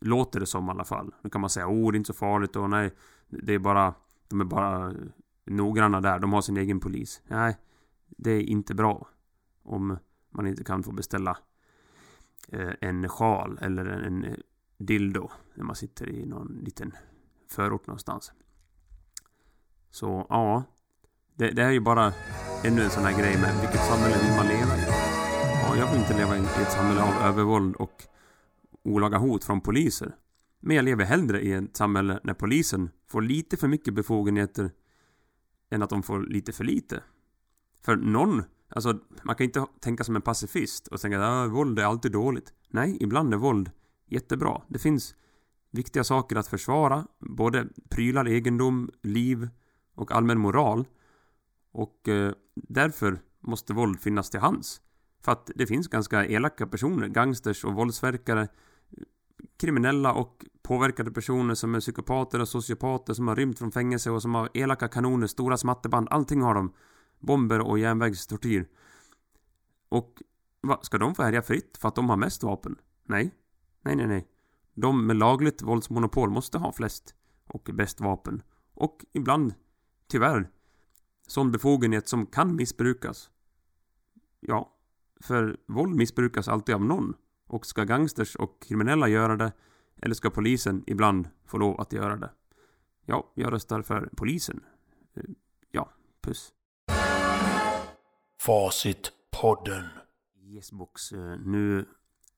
[0.00, 1.14] Låter det som i alla fall.
[1.22, 2.94] Då kan man säga, oh det är inte så farligt och nej,
[3.28, 3.94] det är bara,
[4.28, 4.94] de är bara
[5.44, 7.22] noggranna där, de har sin egen polis.
[7.26, 7.56] Nej,
[8.06, 9.08] det är inte bra.
[9.62, 9.98] Om
[10.38, 11.38] man inte kan få beställa
[12.48, 14.36] eh, en sjal eller en
[14.78, 16.92] dildo när man sitter i någon liten
[17.48, 18.32] förort någonstans.
[19.90, 20.64] Så ja,
[21.34, 22.12] det, det är ju bara
[22.64, 24.84] ännu en sån här grej med vilket samhälle vill man leva i?
[25.62, 28.04] Ja, jag vill inte leva i ett samhälle av övervåld och
[28.82, 30.14] olaga hot från poliser.
[30.60, 34.70] Men jag lever hellre i ett samhälle när polisen får lite för mycket befogenheter
[35.70, 37.02] än att de får lite för lite.
[37.80, 41.78] För någon, alltså man kan inte tänka som en pacifist och tänka att ah, våld
[41.78, 42.52] är alltid dåligt.
[42.70, 43.70] Nej, ibland är våld
[44.06, 44.62] jättebra.
[44.68, 45.14] Det finns
[45.70, 49.48] viktiga saker att försvara, både prylar, egendom, liv
[49.94, 50.86] och allmän moral.
[51.72, 54.80] Och eh, därför måste våld finnas till hands.
[55.24, 58.48] För att det finns ganska elaka personer, gangsters och våldsverkare,
[59.60, 64.22] kriminella och påverkade personer som är psykopater och sociopater som har rymt från fängelse och
[64.22, 66.72] som har elaka kanoner, stora smatterband, allting har de.
[67.18, 68.68] Bomber och järnvägstortyr.
[69.88, 70.22] Och
[70.60, 72.76] va, ska de få härja fritt för att de har mest vapen?
[73.04, 73.34] Nej.
[73.82, 74.28] Nej, nej, nej.
[74.74, 77.14] De med lagligt våldsmonopol måste ha flest
[77.46, 78.42] och bäst vapen.
[78.74, 79.54] Och ibland,
[80.06, 80.50] tyvärr,
[81.26, 83.30] sån befogenhet som kan missbrukas.
[84.40, 84.76] Ja,
[85.20, 87.14] för våld missbrukas alltid av någon.
[87.46, 89.52] Och ska gangsters och kriminella göra det,
[89.96, 92.30] eller ska polisen ibland få lov att göra det?
[93.06, 94.64] Ja, jag röstar för polisen.
[95.14, 95.22] Eh,
[95.70, 95.90] ja,
[96.20, 96.52] puss.
[98.40, 99.84] Facitpodden.
[100.42, 101.12] Yes box.
[101.12, 101.86] Eh, nu...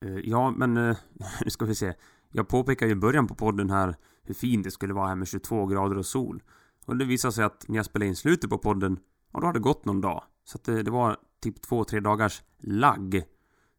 [0.04, 0.96] Eh, ja, men eh,
[1.44, 1.94] nu ska vi se.
[2.32, 5.66] Jag påpekade i början på podden här hur fint det skulle vara här med 22
[5.66, 6.42] grader och sol.
[6.84, 8.98] Och det visade sig att när jag spelade in slutet på podden,
[9.32, 10.24] ja då hade det gått någon dag.
[10.44, 13.22] Så att det, det var typ två, tre dagars lagg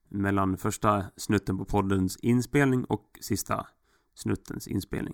[0.09, 3.67] mellan första snutten på poddens inspelning och sista
[4.15, 5.13] snuttens inspelning.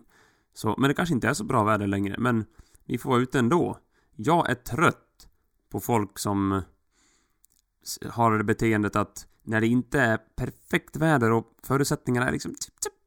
[0.53, 2.45] Så, men det kanske inte är så bra väder längre, men
[2.85, 3.77] vi får vara ute ändå.
[4.15, 5.27] Jag är trött
[5.69, 6.61] på folk som
[8.09, 12.53] har det beteendet att när det inte är perfekt väder och förutsättningarna är liksom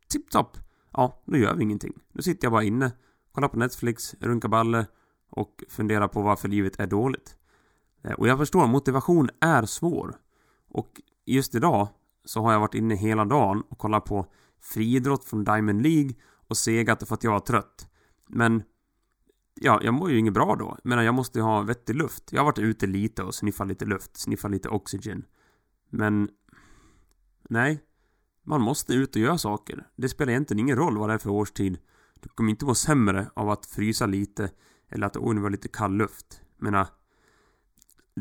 [0.09, 0.59] tipp-topp,
[0.93, 1.93] ja, då gör vi ingenting.
[2.13, 2.93] Då sitter jag bara inne,
[3.33, 4.87] kollar på Netflix, runkar balle
[5.31, 7.37] och funderar på varför livet är dåligt.
[8.03, 10.17] Eh, och jag förstår, motivation är svår.
[10.69, 11.89] Och just idag
[12.25, 14.27] så har jag varit inne hela dagen och kollat på
[14.61, 16.15] friidrott från Diamond League
[16.49, 17.89] och segat för att jag var trött.
[18.29, 18.63] Men
[19.55, 20.79] Ja, jag mår ju inget bra då.
[20.85, 22.33] Men jag måste ju ha vettig luft.
[22.33, 25.25] Jag har varit ute lite och sniffat lite luft, sniffat lite oxygen.
[25.91, 26.29] Men...
[27.49, 27.81] Nej.
[28.43, 29.89] Man måste ut och göra saker.
[29.97, 31.79] Det spelar egentligen ingen roll vad det är för årstid.
[32.21, 34.51] Du kommer inte må sämre av att frysa lite
[34.89, 36.43] eller att oj, det var lite kall luft.
[36.57, 36.87] menar,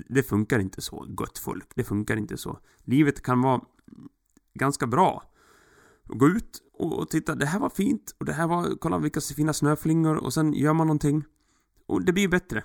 [0.10, 1.72] det funkar inte så, gott folk.
[1.76, 2.60] Det funkar inte så.
[2.78, 3.62] Livet kan vara
[4.54, 5.24] ganska bra.
[6.10, 9.54] Gå ut och titta, det här var fint och det här var, kolla vilka fina
[9.54, 11.24] snöflingor och sen gör man någonting.
[11.88, 12.64] Och det blir bättre.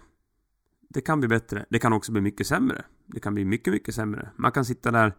[0.89, 1.67] Det kan bli bättre.
[1.71, 2.85] Det kan också bli mycket sämre.
[3.07, 4.31] Det kan bli mycket, mycket sämre.
[4.37, 5.15] Man kan sitta där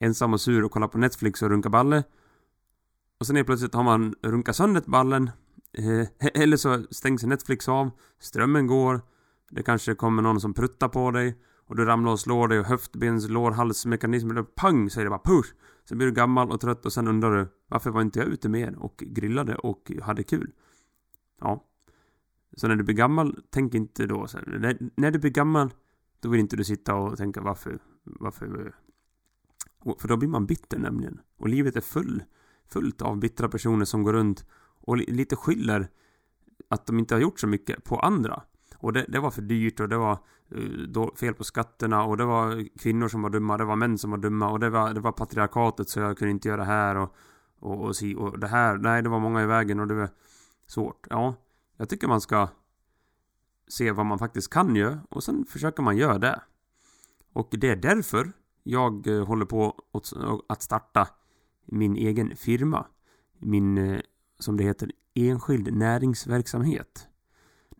[0.00, 2.04] ensam och sur och kolla på Netflix och runka balle.
[3.20, 5.30] Och sen helt plötsligt har man runkat sönder ballen.
[5.72, 7.90] Eh, eller så stängs Netflix av.
[8.20, 9.00] Strömmen går.
[9.50, 11.38] Det kanske kommer någon som pruttar på dig.
[11.66, 15.54] Och du ramlar och slår dig och höftbens, lårhalsmekanismer, pang säger det bara push.
[15.90, 18.48] Sen blir du gammal och trött och sen undrar du varför var inte jag ute
[18.48, 20.52] mer och grillade och hade kul?
[21.40, 21.64] Ja.
[22.56, 25.74] Så när du blir gammal, tänk inte då så här, när, när, du blir gammal,
[26.20, 28.74] då vill inte du sitta och tänka varför, varför...
[29.98, 31.20] För då blir man bitter nämligen.
[31.36, 32.22] Och livet är full,
[32.68, 34.46] fullt av bittra personer som går runt
[34.80, 35.88] och lite skyller
[36.68, 38.42] att de inte har gjort så mycket på andra.
[38.76, 40.18] Och det, det var för dyrt och det var
[40.50, 43.98] Eh, då, fel på skatterna och det var kvinnor som var dumma, det var män
[43.98, 46.64] som var dumma och det var, det var patriarkatet så jag kunde inte göra det
[46.64, 47.14] här och,
[47.60, 50.08] och, och, si, och det här, nej det var många i vägen och det var
[50.66, 51.06] svårt.
[51.10, 51.34] Ja,
[51.76, 52.48] jag tycker man ska
[53.68, 56.40] se vad man faktiskt kan göra och sen försöker man göra det.
[57.32, 58.32] Och det är därför
[58.62, 59.74] Jag eh, håller på
[60.48, 61.08] att starta
[61.66, 62.86] min egen firma.
[63.38, 64.00] Min, eh,
[64.38, 67.09] som det heter, enskild näringsverksamhet.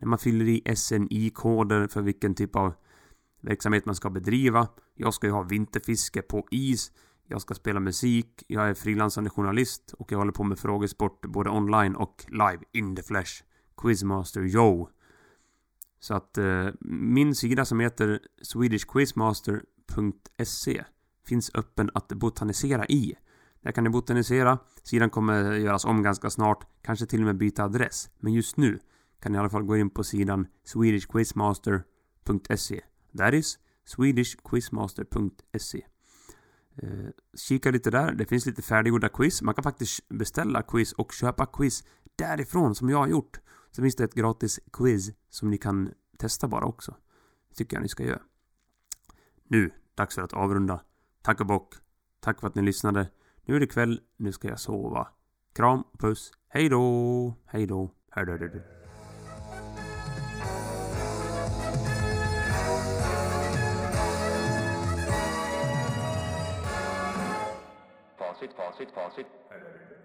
[0.01, 2.73] När man fyller i SNI-koder för vilken typ av
[3.41, 4.67] verksamhet man ska bedriva.
[4.95, 6.91] Jag ska ju ha vinterfiske på is.
[7.27, 8.43] Jag ska spela musik.
[8.47, 12.95] Jag är frilansande journalist och jag håller på med frågesport både online och live in
[12.95, 13.43] the flesh.
[13.77, 14.89] Quizmaster Joe.
[15.99, 20.83] Så att eh, min sida som heter swedishquizmaster.se
[21.27, 23.15] finns öppen att botanisera i.
[23.61, 24.59] Där kan ni botanisera.
[24.83, 26.67] Sidan kommer göras om ganska snart.
[26.81, 28.09] Kanske till och med byta adress.
[28.19, 28.79] Men just nu
[29.21, 32.81] kan ni i alla fall gå in på sidan swedishquizmaster.se.
[33.17, 35.85] That is swedishquizmaster.se.
[36.75, 38.11] Eh, kika lite där.
[38.11, 39.41] Det finns lite färdiggjorda quiz.
[39.41, 41.83] Man kan faktiskt beställa quiz och köpa quiz
[42.15, 43.39] därifrån som jag har gjort.
[43.71, 46.95] Så finns det ett gratis quiz som ni kan testa bara också.
[47.49, 48.21] Det tycker jag ni ska göra.
[49.43, 50.81] Nu, dags för att avrunda.
[51.21, 51.73] Tack och bock.
[52.19, 53.09] Tack för att ni lyssnade.
[53.45, 54.01] Nu är det kväll.
[54.17, 55.07] Nu ska jag sova.
[55.53, 56.31] Kram, puss.
[56.47, 57.35] Hej då!
[57.45, 57.91] Hej då.
[58.11, 58.80] Hej då.
[68.41, 68.63] Hej då.
[68.63, 70.00] Facit, facit, facit.